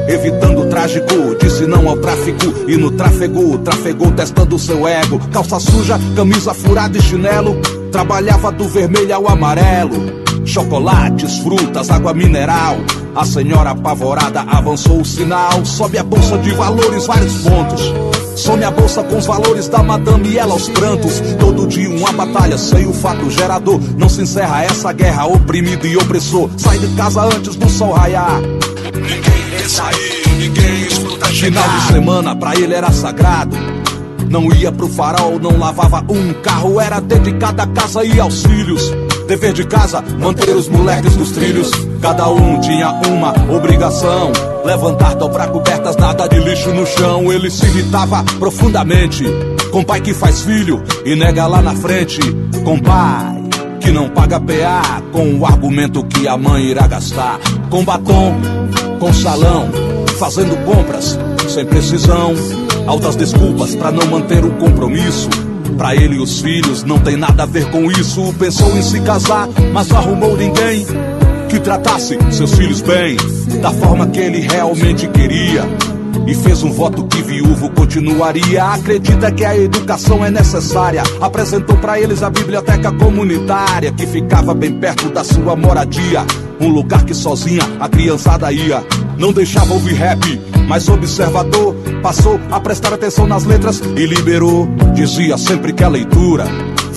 [0.07, 2.45] Evitando o trágico, disse não ao tráfico.
[2.67, 5.19] E no tráfego, trafegou testando seu ego.
[5.31, 7.59] Calça suja, camisa furada e chinelo.
[7.91, 10.25] Trabalhava do vermelho ao amarelo.
[10.45, 12.77] Chocolates, frutas, água mineral.
[13.13, 15.65] A senhora apavorada avançou o sinal.
[15.65, 17.93] Sobe a bolsa de valores, vários pontos
[18.37, 21.19] Some a bolsa com os valores da madame e ela aos prantos.
[21.39, 23.79] Todo dia uma batalha sem o fato gerador.
[23.97, 26.47] Não se encerra essa guerra, oprimido e opressor.
[26.55, 28.39] Sai de casa antes do sol raiar.
[28.93, 33.57] Ninguém quer sair, ninguém escuta Final de semana pra ele era sagrado.
[34.29, 38.93] Não ia pro farol, não lavava um carro, era dedicado à casa e aos filhos.
[39.27, 41.69] Dever de casa, manter os moleques nos trilhos.
[42.01, 44.31] Cada um tinha uma obrigação:
[44.63, 47.31] levantar, dobrar cobertas, nada de lixo no chão.
[47.31, 49.25] Ele se irritava profundamente
[49.69, 52.21] com pai que faz filho e nega lá na frente.
[52.63, 53.43] Com pai
[53.81, 57.37] que não paga PA, com o argumento que a mãe irá gastar.
[57.69, 58.33] Com batom,
[58.97, 59.69] com salão,
[60.17, 62.33] fazendo compras sem precisão.
[62.87, 65.29] Altas desculpas pra não manter o compromisso.
[65.75, 68.33] Pra ele os filhos não tem nada a ver com isso.
[68.39, 70.85] Pensou em se casar, mas não arrumou ninguém
[71.49, 73.17] que tratasse seus filhos bem,
[73.61, 75.63] da forma que ele realmente queria.
[76.27, 78.63] E fez um voto que viúvo continuaria.
[78.65, 81.01] Acredita que a educação é necessária.
[81.21, 86.25] Apresentou para eles a biblioteca comunitária, que ficava bem perto da sua moradia.
[86.59, 88.83] Um lugar que sozinha a criançada ia.
[89.17, 90.19] Não deixava ouvir rap,
[90.67, 94.67] mas observador passou a prestar atenção nas letras e liberou.
[94.93, 96.45] Dizia sempre que a leitura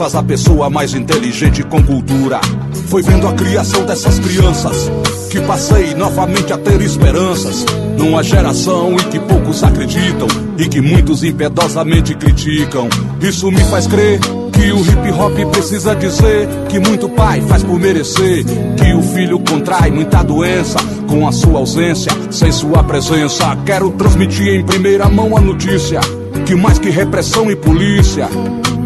[0.01, 2.41] faz a pessoa mais inteligente com cultura.
[2.89, 4.91] Foi vendo a criação dessas crianças
[5.29, 7.67] que passei novamente a ter esperanças.
[7.99, 12.89] Numa geração em que poucos acreditam e que muitos impiedosamente criticam.
[13.21, 14.19] Isso me faz crer
[14.55, 18.43] que o hip hop precisa dizer que muito pai faz por merecer.
[18.79, 23.55] Que o filho contrai muita doença com a sua ausência, sem sua presença.
[23.67, 26.01] Quero transmitir em primeira mão a notícia
[26.47, 28.31] que mais que repressão e polícia.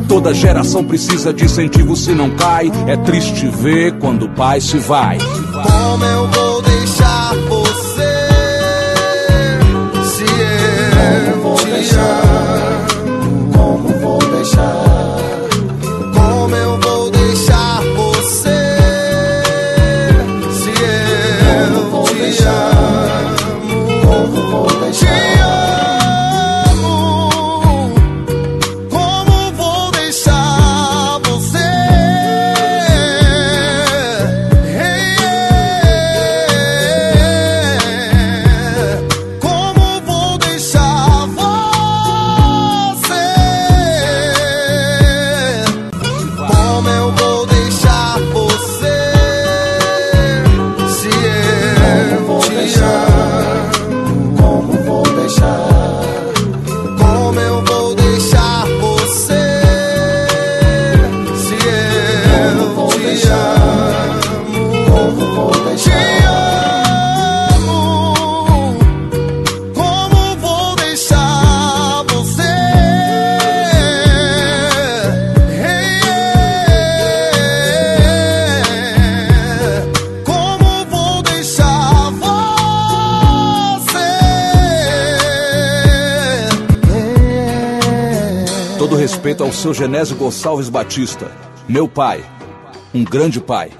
[0.09, 2.71] Toda geração precisa de incentivo se não cai.
[2.87, 5.19] É triste ver quando o pai se vai.
[5.19, 7.85] Como eu vou deixar você?
[10.05, 12.24] Se eu te amo,
[89.65, 91.33] seu Genésio Gonçalves Batista,
[91.67, 92.23] meu pai,
[92.93, 93.73] um grande pai.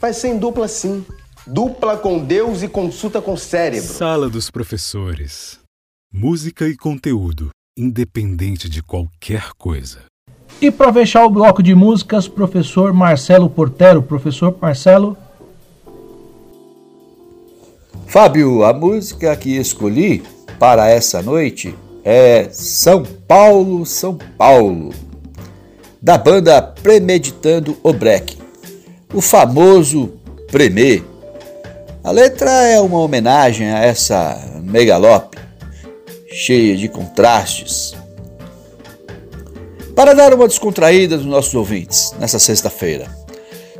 [0.00, 1.04] Vai ser em dupla sim.
[1.46, 3.86] Dupla com Deus e consulta com o cérebro.
[3.86, 5.58] Sala dos professores.
[6.10, 10.04] Música e conteúdo, independente de qualquer coisa.
[10.62, 14.02] E para fechar o bloco de músicas, professor Marcelo Portero.
[14.02, 15.14] Professor Marcelo.
[18.06, 20.22] Fábio, a música que escolhi
[20.58, 21.76] para essa noite
[22.10, 24.94] é São Paulo, São Paulo,
[26.00, 28.38] da banda Premeditando o Break,
[29.12, 30.14] o famoso
[30.50, 31.02] Premê.
[32.02, 35.36] A letra é uma homenagem a essa megalope,
[36.32, 37.94] cheia de contrastes.
[39.94, 43.06] Para dar uma descontraída nos nossos ouvintes nessa sexta-feira.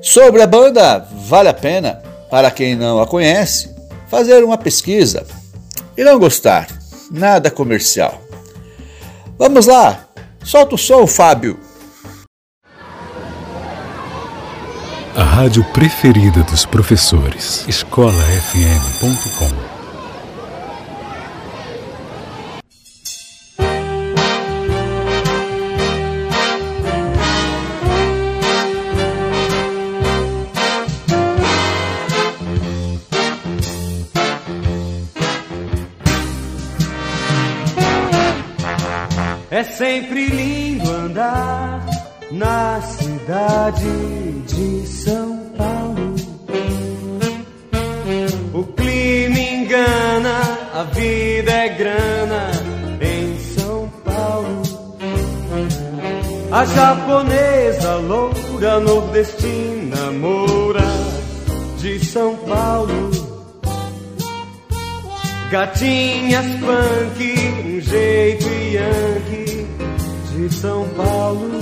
[0.03, 3.75] Sobre a banda, vale a pena, para quem não a conhece,
[4.07, 5.25] fazer uma pesquisa
[5.97, 6.78] e não gostar.
[7.11, 8.23] Nada comercial.
[9.39, 10.07] Vamos lá,
[10.45, 11.59] solta o som, Fábio.
[15.15, 17.65] A rádio preferida dos professores.
[17.67, 19.68] escolafm.com
[39.79, 41.87] sempre lindo andar
[42.33, 46.17] na cidade de São Paulo.
[48.53, 50.41] O clima engana,
[50.75, 52.51] a vida é grana
[53.01, 54.63] em São Paulo.
[56.51, 60.83] A japonesa loura nordestina moura
[61.79, 63.11] de São Paulo.
[65.53, 69.58] Gatinhas punk, um jeito yankee
[70.39, 71.59] de São Paulo.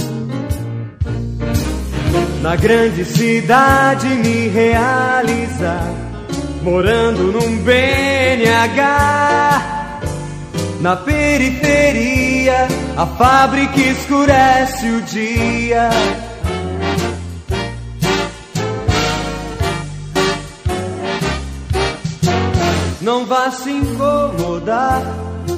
[2.43, 5.95] Na grande cidade me realizar,
[6.63, 8.83] morando num BNH.
[10.81, 15.89] Na periferia, a fábrica escurece o dia.
[23.01, 25.03] Não vá se incomodar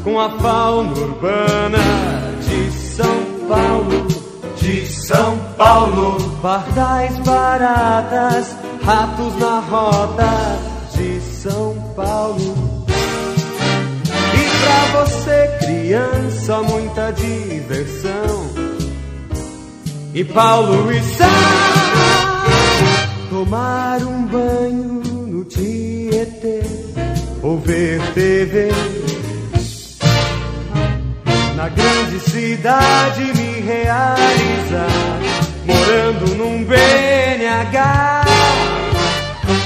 [0.05, 2.18] com a fauna urbana
[3.49, 4.07] Paulo,
[4.57, 6.39] de São Paulo.
[6.43, 10.59] Pardais baratas, ratos na rota
[10.95, 12.85] de São Paulo.
[14.35, 18.69] E pra você, criança, muita diversão.
[20.15, 21.27] E Paulo e São
[23.31, 26.63] tomar um banho no Tietê
[27.43, 28.69] ou ver TV.
[31.59, 35.19] Na grande cidade me realizar,
[35.67, 38.25] morando num BNH.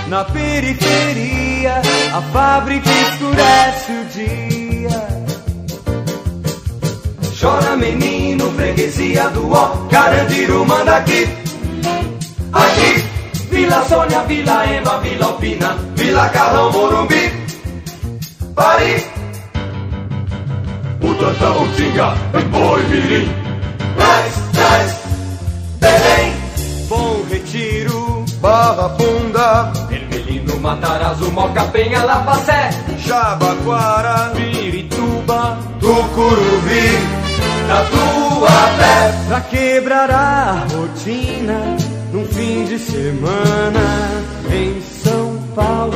[0.09, 1.83] Na periferia,
[2.15, 5.07] a fábrica escurece o dia.
[7.39, 11.29] Chora menino, freguesia do ó, Carandiru manda aqui.
[12.55, 13.05] Aqui,
[13.51, 17.31] Vila Sônia, Vila Ema, Vila Alpina, Vila Carrão, Morumbi.
[18.55, 19.12] Pari,
[21.13, 22.15] Butantã, Utinga,
[22.51, 23.29] Boi Mirim,
[23.97, 24.99] Traz, traz,
[25.79, 26.35] Belém,
[26.89, 36.89] Bom Retiro, Barra Funda, Ermelino, Matarazzo, Moca, Penha, Lapacé, Jabaquara, Pirituba, Tucuruvi,
[37.69, 41.77] Tatuapé, pra quebrar a rotina
[42.11, 44.23] num fim de semana.
[44.51, 45.93] Em São Paulo.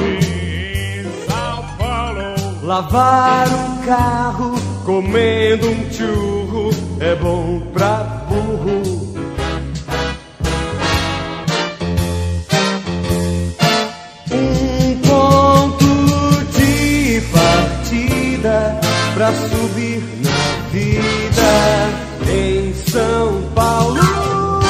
[2.62, 6.70] Lavar um carro comendo um churro
[7.01, 9.16] é bom pra burro.
[14.30, 15.84] Um ponto
[16.57, 18.80] de partida
[19.14, 24.61] pra subir na vida em São Paulo.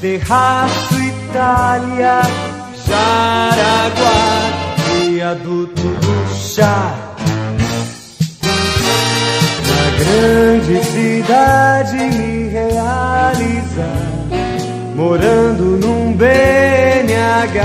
[0.00, 2.22] Terraço Itália,
[2.86, 4.38] Jaraguá
[5.04, 7.07] viaduto do chá.
[9.98, 13.98] Grande cidade me realizar,
[14.94, 17.58] morando num BNH.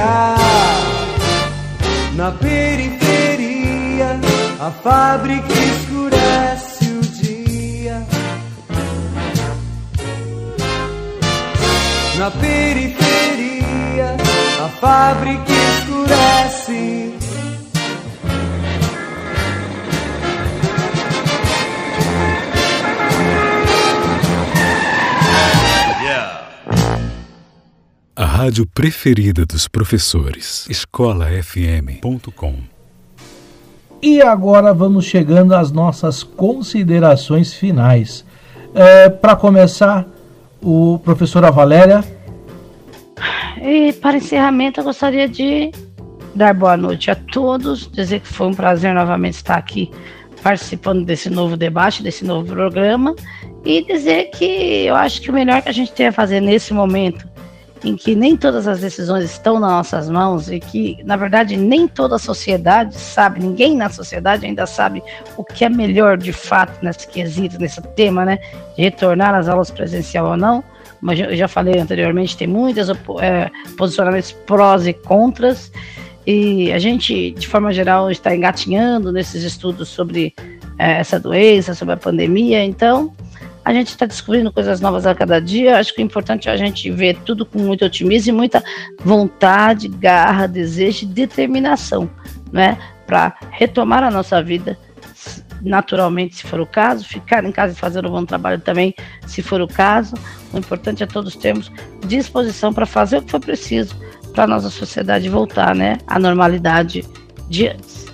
[2.15, 4.19] Na periferia,
[4.59, 8.03] a fábrica escurece o dia.
[12.17, 14.15] Na periferia,
[14.63, 17.12] a fábrica escurece
[28.25, 30.65] rádio preferida dos professores.
[30.69, 32.55] escolafm.com.
[34.01, 38.25] E agora vamos chegando às nossas considerações finais.
[38.75, 40.05] É, Para começar,
[40.61, 42.03] o professora Valéria.
[43.61, 45.71] E para encerramento, eu gostaria de
[46.35, 49.91] dar boa noite a todos, dizer que foi um prazer novamente estar aqui
[50.41, 53.15] participando desse novo debate, desse novo programa,
[53.63, 56.73] e dizer que eu acho que o melhor que a gente tem a fazer nesse
[56.73, 57.25] momento,
[57.83, 61.87] em que nem todas as decisões estão nas nossas mãos e que, na verdade, nem
[61.87, 65.03] toda a sociedade sabe, ninguém na sociedade ainda sabe
[65.35, 68.39] o que é melhor de fato nesse quesito, nesse tema, né?
[68.75, 70.63] De retornar às aulas presencial ou não.
[71.01, 75.69] Mas eu já falei anteriormente, tem muitos é, posicionamentos prós e contras.
[76.25, 80.33] E a gente, de forma geral, está engatinhando nesses estudos sobre
[80.79, 82.63] é, essa doença, sobre a pandemia.
[82.63, 83.13] Então,
[83.65, 85.77] a gente está descobrindo coisas novas a cada dia.
[85.77, 88.63] Acho que o importante é a gente ver tudo com muito otimismo e muita
[89.03, 92.09] vontade, garra, desejo e determinação,
[92.51, 92.77] né?
[93.05, 94.77] Para retomar a nossa vida
[95.61, 98.93] naturalmente, se for o caso, ficar em casa e fazer um bom trabalho também,
[99.25, 100.15] se for o caso.
[100.51, 101.71] O importante é todos termos
[102.05, 103.95] disposição para fazer o que for preciso
[104.33, 107.05] para a nossa sociedade voltar né, à normalidade
[107.49, 108.12] de antes.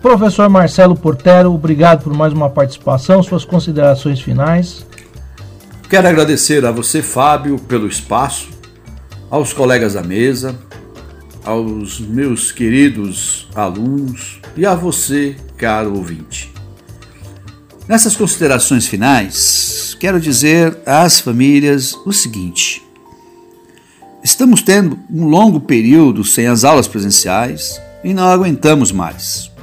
[0.00, 4.86] Professor Marcelo Portero, obrigado por mais uma participação, suas considerações finais.
[5.88, 8.48] Quero agradecer a você, Fábio, pelo espaço,
[9.30, 10.54] aos colegas da mesa,
[11.44, 16.52] aos meus queridos alunos e a você, caro ouvinte.
[17.88, 22.82] Nessas considerações finais, quero dizer às famílias o seguinte:
[24.24, 29.55] estamos tendo um longo período sem as aulas presenciais e não aguentamos mais.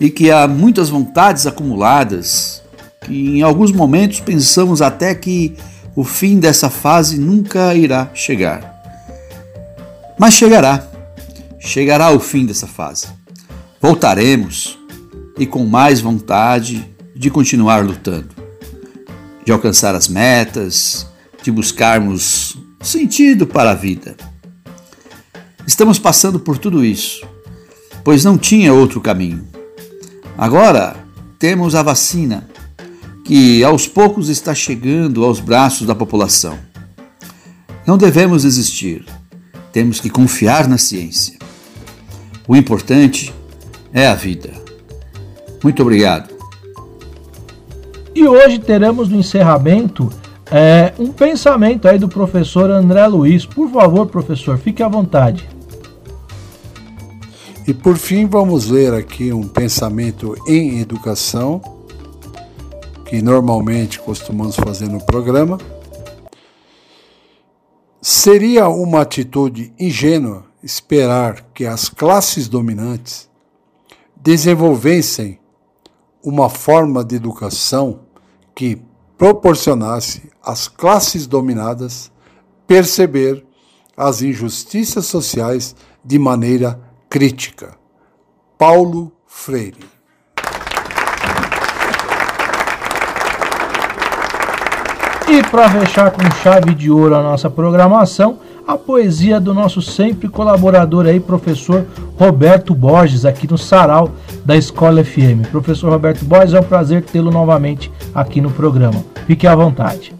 [0.00, 2.62] E que há muitas vontades acumuladas,
[3.02, 5.54] que em alguns momentos pensamos até que
[5.94, 8.80] o fim dessa fase nunca irá chegar.
[10.18, 10.88] Mas chegará,
[11.58, 13.08] chegará o fim dessa fase.
[13.80, 14.78] Voltaremos
[15.38, 18.34] e com mais vontade de continuar lutando,
[19.44, 21.06] de alcançar as metas,
[21.42, 24.16] de buscarmos sentido para a vida.
[25.66, 27.26] Estamos passando por tudo isso,
[28.02, 29.49] pois não tinha outro caminho.
[30.40, 30.96] Agora
[31.38, 32.48] temos a vacina,
[33.24, 36.58] que aos poucos está chegando aos braços da população.
[37.86, 39.04] Não devemos desistir
[39.72, 41.38] temos que confiar na ciência.
[42.46, 43.32] O importante
[43.92, 44.50] é a vida.
[45.62, 46.30] Muito obrigado.
[48.14, 50.10] E hoje teremos no encerramento
[50.50, 53.46] é, um pensamento aí do professor André Luiz.
[53.46, 55.48] Por favor, professor, fique à vontade.
[57.70, 61.62] E por fim, vamos ler aqui um pensamento em educação,
[63.04, 65.56] que normalmente costumamos fazer no programa.
[68.02, 73.30] Seria uma atitude ingênua esperar que as classes dominantes
[74.16, 75.38] desenvolvessem
[76.24, 78.00] uma forma de educação
[78.52, 78.82] que
[79.16, 82.10] proporcionasse às classes dominadas
[82.66, 83.46] perceber
[83.96, 87.72] as injustiças sociais de maneira crítica.
[88.56, 89.84] Paulo Freire
[95.28, 100.28] E para fechar com chave de ouro a nossa programação, a poesia do nosso sempre
[100.28, 101.84] colaborador aí, professor
[102.16, 104.12] Roberto Borges, aqui no Sarau
[104.44, 105.48] da Escola FM.
[105.50, 109.04] Professor Roberto Borges, é um prazer tê-lo novamente aqui no programa.
[109.26, 110.14] Fique à vontade.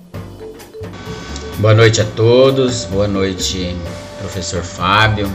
[1.59, 3.76] Boa noite a todos, boa noite,
[4.20, 5.28] professor Fábio.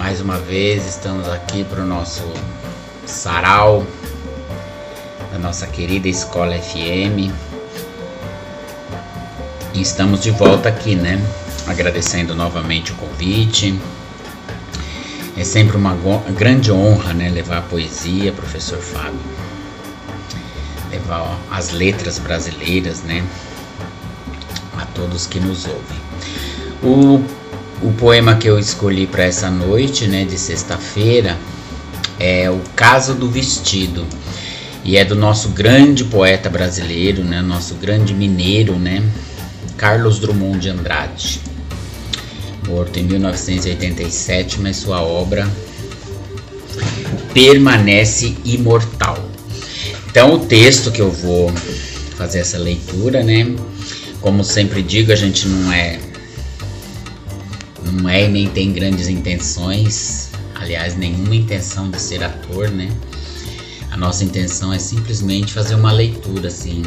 [0.00, 2.24] Mais uma vez estamos aqui para o nosso
[3.04, 3.86] sarau
[5.30, 7.30] da nossa querida Escola FM
[9.74, 11.22] e estamos de volta aqui, né?
[11.66, 13.78] Agradecendo novamente o convite.
[15.36, 15.94] É sempre uma
[16.30, 17.28] grande honra, né?
[17.28, 19.20] Levar a poesia, professor Fábio.
[20.90, 23.22] Levar as letras brasileiras, né?
[24.78, 26.00] A todos que nos ouvem.
[26.82, 27.22] O,
[27.82, 30.24] o poema que eu escolhi para essa noite, né?
[30.24, 31.36] De sexta-feira,
[32.18, 34.06] é O Caso do Vestido
[34.84, 37.40] e é do nosso grande poeta brasileiro, né?
[37.40, 39.02] Nosso grande mineiro, né?
[39.76, 41.40] Carlos Drummond de Andrade.
[42.68, 45.48] Morto em 1987, mas sua obra
[47.32, 49.30] permanece imortal.
[50.10, 51.50] Então, o texto que eu vou
[52.16, 53.54] fazer essa leitura, né?
[54.20, 55.98] Como sempre digo, a gente não é
[57.92, 62.90] não é e nem tem grandes intenções, aliás, nenhuma intenção de ser ator, né?
[63.90, 66.82] A nossa intenção é simplesmente fazer uma leitura assim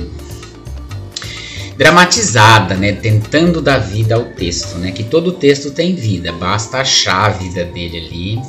[1.77, 7.25] dramatizada, né, tentando dar vida ao texto, né, que todo texto tem vida, basta achar
[7.25, 8.41] a vida dele ali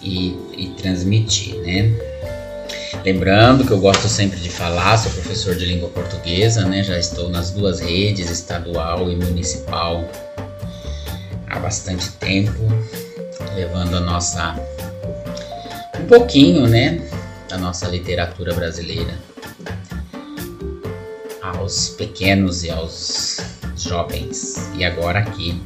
[0.00, 1.92] e, e transmitir, né.
[3.04, 7.28] Lembrando que eu gosto sempre de falar, sou professor de língua portuguesa, né, já estou
[7.28, 10.08] nas duas redes, estadual e municipal,
[11.50, 12.58] há bastante tempo,
[13.54, 14.56] levando a nossa
[15.98, 17.06] um pouquinho, né,
[17.48, 19.18] da nossa literatura brasileira
[21.42, 23.38] aos pequenos e aos
[23.76, 24.70] jovens.
[24.74, 25.60] E agora aqui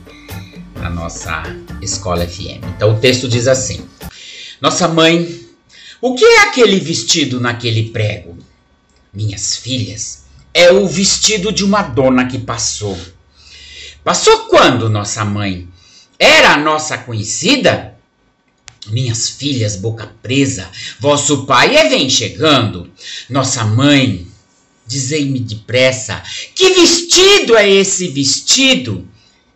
[0.76, 1.42] na nossa
[1.80, 2.64] escola FM.
[2.76, 3.86] Então o texto diz assim:
[4.60, 5.46] Nossa mãe,
[6.00, 8.36] o que é aquele vestido naquele prego?
[9.12, 12.98] Minhas filhas, é o vestido de uma dona que passou.
[14.02, 15.68] Passou quando, nossa mãe?
[16.18, 17.94] Era a nossa conhecida?
[18.88, 22.90] Minhas filhas, boca presa, vosso pai é vem chegando.
[23.30, 24.26] Nossa mãe,
[24.86, 26.22] Dizei-me depressa,
[26.54, 29.08] que vestido é esse vestido?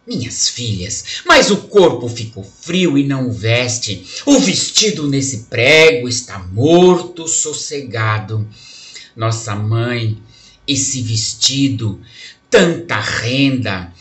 [0.06, 4.06] Minhas filhas, mas o corpo ficou frio e não o veste.
[4.24, 8.48] O vestido nesse prego está morto, sossegado.
[9.14, 10.16] Nossa mãe,
[10.66, 12.00] esse vestido,
[12.48, 13.92] tanta renda,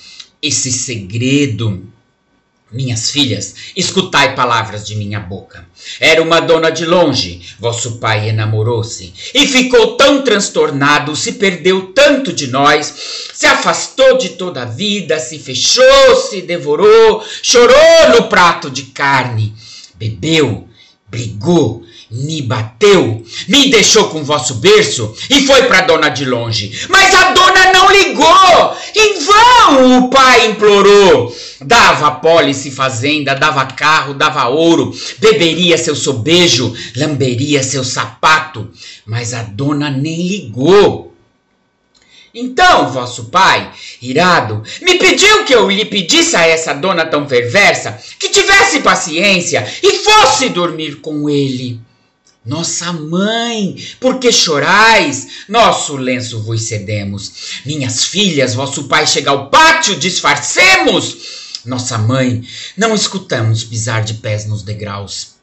[0.41, 1.85] esse segredo,
[2.77, 5.65] minhas filhas, escutai palavras de minha boca.
[5.99, 12.31] Era uma dona de longe, vosso pai enamorou-se e ficou tão transtornado, se perdeu tanto
[12.31, 12.93] de nós,
[13.33, 19.55] se afastou de toda a vida, se fechou, se devorou, chorou no prato de carne,
[19.95, 20.67] bebeu,
[21.09, 26.85] brigou, me bateu, me deixou com vosso berço e foi para dona de longe.
[26.89, 28.77] Mas a dona não ligou.
[28.95, 31.35] Em vão o pai implorou.
[31.61, 38.69] Dava pólice fazenda, dava carro, dava ouro, beberia seu sobejo, lamberia seu sapato,
[39.05, 41.15] mas a dona nem ligou.
[42.33, 47.97] Então, vosso pai, irado, me pediu que eu lhe pedisse a essa dona tão perversa
[48.19, 51.79] que tivesse paciência e fosse dormir com ele.
[52.45, 55.45] Nossa mãe, por que chorais?
[55.49, 57.59] Nosso lenço vos cedemos.
[57.65, 61.46] Minhas filhas, vosso pai chega ao pátio, disfarcemos.
[61.67, 62.43] Nossa mãe,
[62.77, 65.35] não escutamos pisar de pés nos degraus.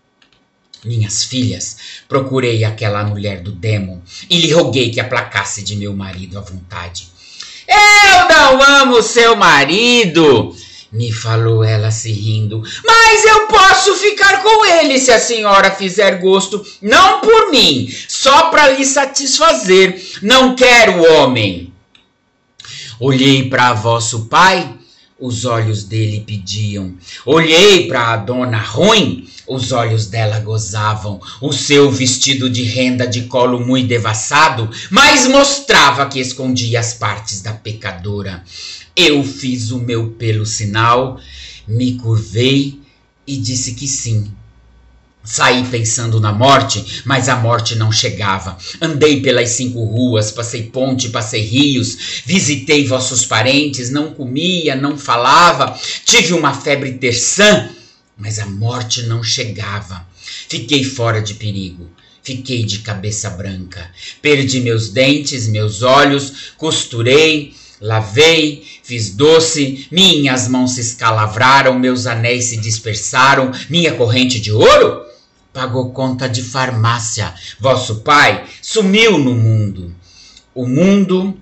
[0.83, 1.77] Minhas filhas,
[2.09, 7.09] procurei aquela mulher do demo e lhe roguei que aplacasse de meu marido à vontade.
[7.69, 10.57] Eu não amo seu marido,
[10.91, 12.63] me falou ela se rindo.
[12.87, 18.51] Mas eu posso ficar com ele se a senhora fizer gosto, não por mim, só
[18.51, 20.03] para lhe satisfazer.
[20.23, 21.73] Não quero homem.
[22.99, 24.75] Olhei para vosso pai,
[25.25, 26.95] os olhos dele pediam.
[27.25, 31.19] Olhei para a dona ruim, os olhos dela gozavam.
[31.41, 37.41] O seu vestido de renda de colo muito devassado, mas mostrava que escondia as partes
[37.41, 38.45] da pecadora.
[38.95, 41.19] Eu fiz o meu pelo sinal,
[41.67, 42.79] me curvei
[43.27, 44.31] e disse que sim.
[45.25, 48.59] Saí pensando na morte, mas a morte não chegava.
[48.79, 55.75] Andei pelas cinco ruas, passei ponte, passei rios, visitei vossos parentes, não comia, não falava,
[56.05, 57.71] tive uma febre terçã,
[58.19, 60.07] mas a morte não chegava.
[60.47, 61.89] Fiquei fora de perigo.
[62.23, 63.91] Fiquei de cabeça branca.
[64.21, 72.45] Perdi meus dentes, meus olhos, costurei, lavei, Fiz doce, minhas mãos se escalavraram, meus anéis
[72.45, 75.04] se dispersaram, minha corrente de ouro
[75.55, 77.33] pagou conta de farmácia.
[77.61, 79.95] Vosso pai sumiu no mundo.
[80.53, 81.35] O mundo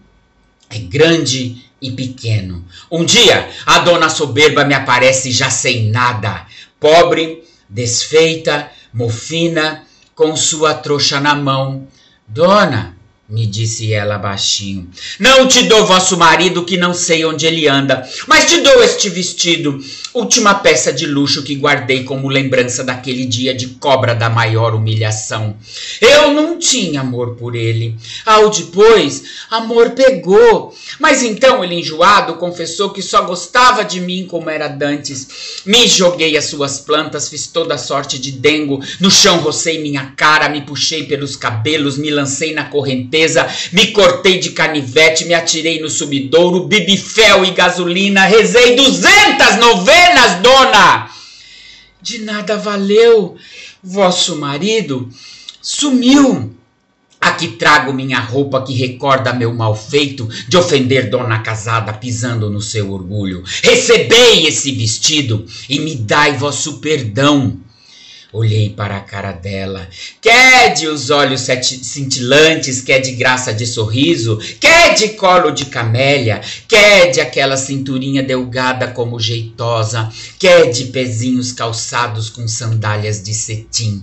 [0.69, 2.65] é grande e pequeno.
[2.91, 6.47] Um dia a dona soberba me aparece já sem nada,
[6.79, 9.83] pobre, desfeita, mofina,
[10.15, 11.89] com sua trouxa na mão.
[12.29, 12.97] Dona,
[13.33, 14.91] me disse ela baixinho.
[15.19, 19.09] Não te dou vosso marido que não sei onde ele anda, mas te dou este
[19.09, 24.75] vestido, última peça de luxo que guardei como lembrança daquele dia de cobra da maior
[24.75, 25.57] humilhação.
[25.99, 27.97] Eu não tinha amor por ele.
[28.27, 30.75] Ao depois, amor pegou.
[31.01, 35.63] Mas então ele enjoado confessou que só gostava de mim como era dantes.
[35.65, 40.51] Me joguei as suas plantas, fiz toda sorte de dengo, no chão rocei minha cara,
[40.51, 43.22] me puxei pelos cabelos, me lancei na correnteza
[43.73, 50.41] me cortei de canivete, me atirei no subidouro, bebi fel e gasolina, rezei duzentas novenas,
[50.43, 51.11] dona!
[52.01, 53.37] De nada valeu,
[53.83, 55.09] vosso marido
[55.61, 56.53] sumiu.
[57.21, 62.61] Aqui trago minha roupa que recorda meu mal feito de ofender dona casada pisando no
[62.61, 63.45] seu orgulho.
[63.63, 67.59] Recebei esse vestido e me dai vosso perdão.
[68.33, 69.87] Olhei para a cara dela.
[70.19, 76.41] Quer de os olhos cintilantes, quer de graça de sorriso, quer de colo de camélia,
[76.67, 80.09] quer de aquela cinturinha delgada como jeitosa,
[80.39, 84.03] quer de pezinhos calçados com sandálias de cetim.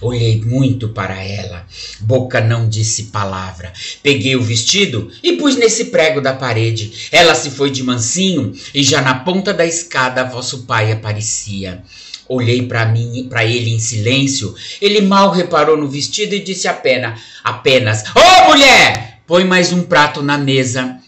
[0.00, 1.66] Olhei muito para ela.
[2.00, 3.72] Boca não disse palavra.
[4.02, 7.08] Peguei o vestido e pus nesse prego da parede.
[7.12, 11.82] Ela se foi de mansinho e já na ponta da escada vosso pai aparecia.
[12.28, 14.54] Olhei para mim, para ele em silêncio.
[14.80, 19.82] Ele mal reparou no vestido e disse apenas: "Apenas, ô oh, mulher, põe mais um
[19.82, 20.98] prato na mesa."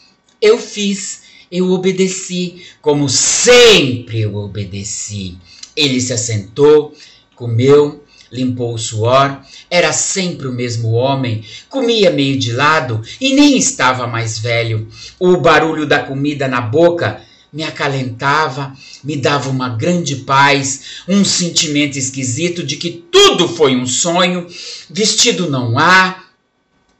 [0.40, 5.36] Eu fiz, eu obedeci, como sempre eu obedeci.
[5.74, 6.94] Ele se assentou,
[7.34, 9.40] comeu, limpou o suor,
[9.70, 14.86] era sempre o mesmo homem, comia meio de lado e nem estava mais velho.
[15.18, 17.22] O barulho da comida na boca
[17.52, 18.72] me acalentava,
[19.02, 24.46] me dava uma grande paz, um sentimento esquisito de que tudo foi um sonho,
[24.90, 26.24] vestido não há,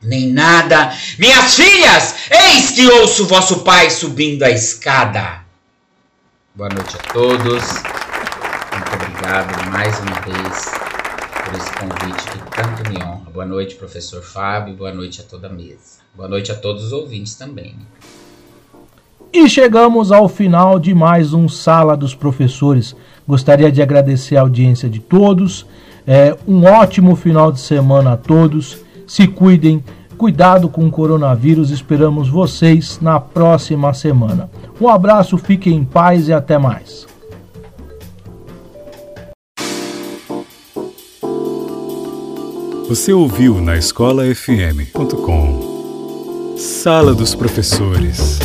[0.02, 0.92] nem nada.
[1.18, 5.44] Minhas filhas, eis que ouço vosso pai subindo a escada.
[6.54, 7.62] Boa noite a todos.
[8.72, 10.88] Muito obrigado mais uma vez
[11.44, 13.30] por esse convite que tanto me honra.
[13.30, 14.74] Boa noite, professor Fábio.
[14.74, 15.98] Boa noite a toda a mesa.
[16.14, 17.76] Boa noite a todos os ouvintes também.
[19.32, 22.96] E chegamos ao final de mais um Sala dos Professores.
[23.26, 25.66] Gostaria de agradecer a audiência de todos.
[26.06, 28.78] É, um ótimo final de semana a todos.
[29.06, 29.84] Se cuidem,
[30.16, 31.70] cuidado com o coronavírus.
[31.70, 34.48] Esperamos vocês na próxima semana.
[34.80, 37.06] Um abraço, fiquem em paz e até mais.
[42.88, 44.56] Você ouviu na escolafm.com
[46.56, 48.38] Sala dos Professores.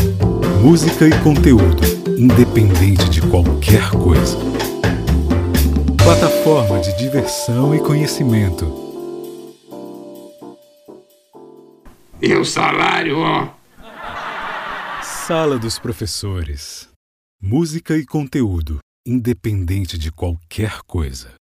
[0.63, 1.81] Música e conteúdo,
[2.17, 4.37] independente de qualquer coisa.
[6.01, 8.63] Plataforma de diversão e conhecimento.
[12.21, 13.53] E o salário, ó.
[15.03, 16.87] Sala dos Professores.
[17.41, 21.33] Música e conteúdo, independente de qualquer coisa.